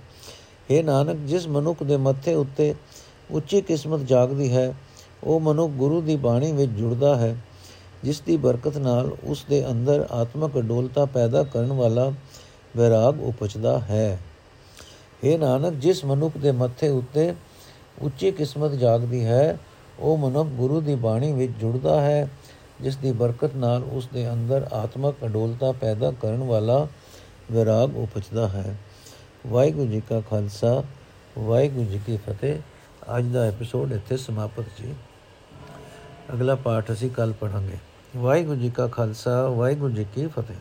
हे 0.71 0.83
ਨਾਨਕ, 0.83 1.17
ਜਿਸ 1.17 1.47
ਮਨੁੱਖ 1.47 1.83
ਦੇ 1.83 1.97
ਮੱਥੇ 1.97 2.33
ਉੱਤੇ 2.33 2.75
ਉੱਚੀ 3.31 3.61
ਕਿਸਮਤ 3.61 3.99
ਜਾਗਦੀ 3.99 4.51
ਹੈ, 4.51 4.73
ਉਹ 5.23 5.39
ਮਨੁੱਖ 5.39 5.71
ਗੁਰੂ 5.73 6.01
ਦੀ 6.01 6.15
ਬਾਣੀ 6.15 6.51
ਵਿੱਚ 6.51 6.71
ਜੁੜਦਾ 6.71 7.15
ਹੈ। 7.15 7.35
ਜਿਸ 8.03 8.21
ਦੀ 8.21 8.37
ਬਰਕਤ 8.37 8.77
ਨਾਲ 8.77 9.11
ਉਸ 9.23 9.45
ਦੇ 9.49 9.71
ਅੰਦਰ 9.71 10.07
ਆਤਮਿਕ 10.11 10.57
ਅਡੋਲਤਾ 10.59 11.05
ਪੈਦਾ 11.05 11.43
ਕਰਨ 11.43 11.71
ਵਾਲਾ 11.71 12.11
ਵਿਰਾਗ 12.77 13.23
ਉਪਜਦਾ 13.23 13.79
ਹੈ। 13.79 14.19
ਇਹ 15.23 15.39
ਨਾਨਕ, 15.39 15.73
ਜਿਸ 15.73 16.05
ਮਨੁੱਖ 16.05 16.37
ਦੇ 16.37 16.51
ਮੱਥੇ 16.51 16.89
ਉੱਤੇ 16.89 17.33
ਉੱਚੀ 18.01 18.31
ਕਿਸਮਤ 18.31 18.71
ਜਾਗਦੀ 18.71 19.25
ਹੈ, 19.25 19.57
ਉਹ 19.99 20.17
ਮਨੁੱਖ 20.17 20.49
ਗੁਰੂ 20.49 20.81
ਦੀ 20.81 20.95
ਬਾਣੀ 20.95 21.33
ਵਿੱਚ 21.33 21.51
ਜੁੜਦਾ 21.51 22.01
ਹੈ, 22.01 22.29
ਜਿਸ 22.81 22.97
ਦੀ 22.97 23.11
ਬਰਕਤ 23.11 23.55
ਨਾਲ 23.55 23.83
ਉਸ 23.83 24.09
ਦੇ 24.13 24.31
ਅੰਦਰ 24.31 24.67
ਆਤਮਿਕ 24.73 25.15
ਅਡੋਲਤਾ 25.25 25.71
ਪੈਦਾ 25.71 26.11
ਕਰਨ 26.11 26.43
ਵਾਲਾ 26.43 26.87
ਵਿਰਾਗ 27.51 27.97
ਉਪਜਦਾ 27.97 28.47
ਹੈ। 28.47 28.77
ਵਾਹਿਗੁਰੂ 29.47 29.85
ਜੀ 29.85 30.01
ਕਾ 30.09 30.19
ਖਾਲਸਾ, 30.19 30.83
ਵਾਹਿਗੁਰੂ 31.39 31.85
ਜੀ 31.85 31.99
ਕੀ 32.07 32.17
ਫਤਿਹ। 32.17 32.55
ਅੱਜ 33.17 33.25
ਦਾ 33.25 33.43
ਐਪੀਸੋਡ 33.43 33.91
ਇੱਥੇ 33.91 34.17
ਸਮਾਪਤ 34.17 34.65
ਜੀ। 34.81 34.93
ਅਗਲਾ 36.33 36.55
ਪਾਠ 36.55 36.91
ਅਸੀਂ 36.91 37.09
ਕੱਲ 37.09 37.33
ਪੜਾਂਗੇ 37.33 37.77
ਵਾਹਿਗੁਰੂ 38.17 38.59
ਜੀ 38.59 38.69
ਕਾ 38.69 38.87
ਖਾਲਸਾ, 38.87 39.49
ਵਾਹਿਗੁਰੂ 39.49 39.93
ਜੀ 39.93 40.05
ਕੀ 40.15 40.27
ਫਤਿਹ। 40.27 40.55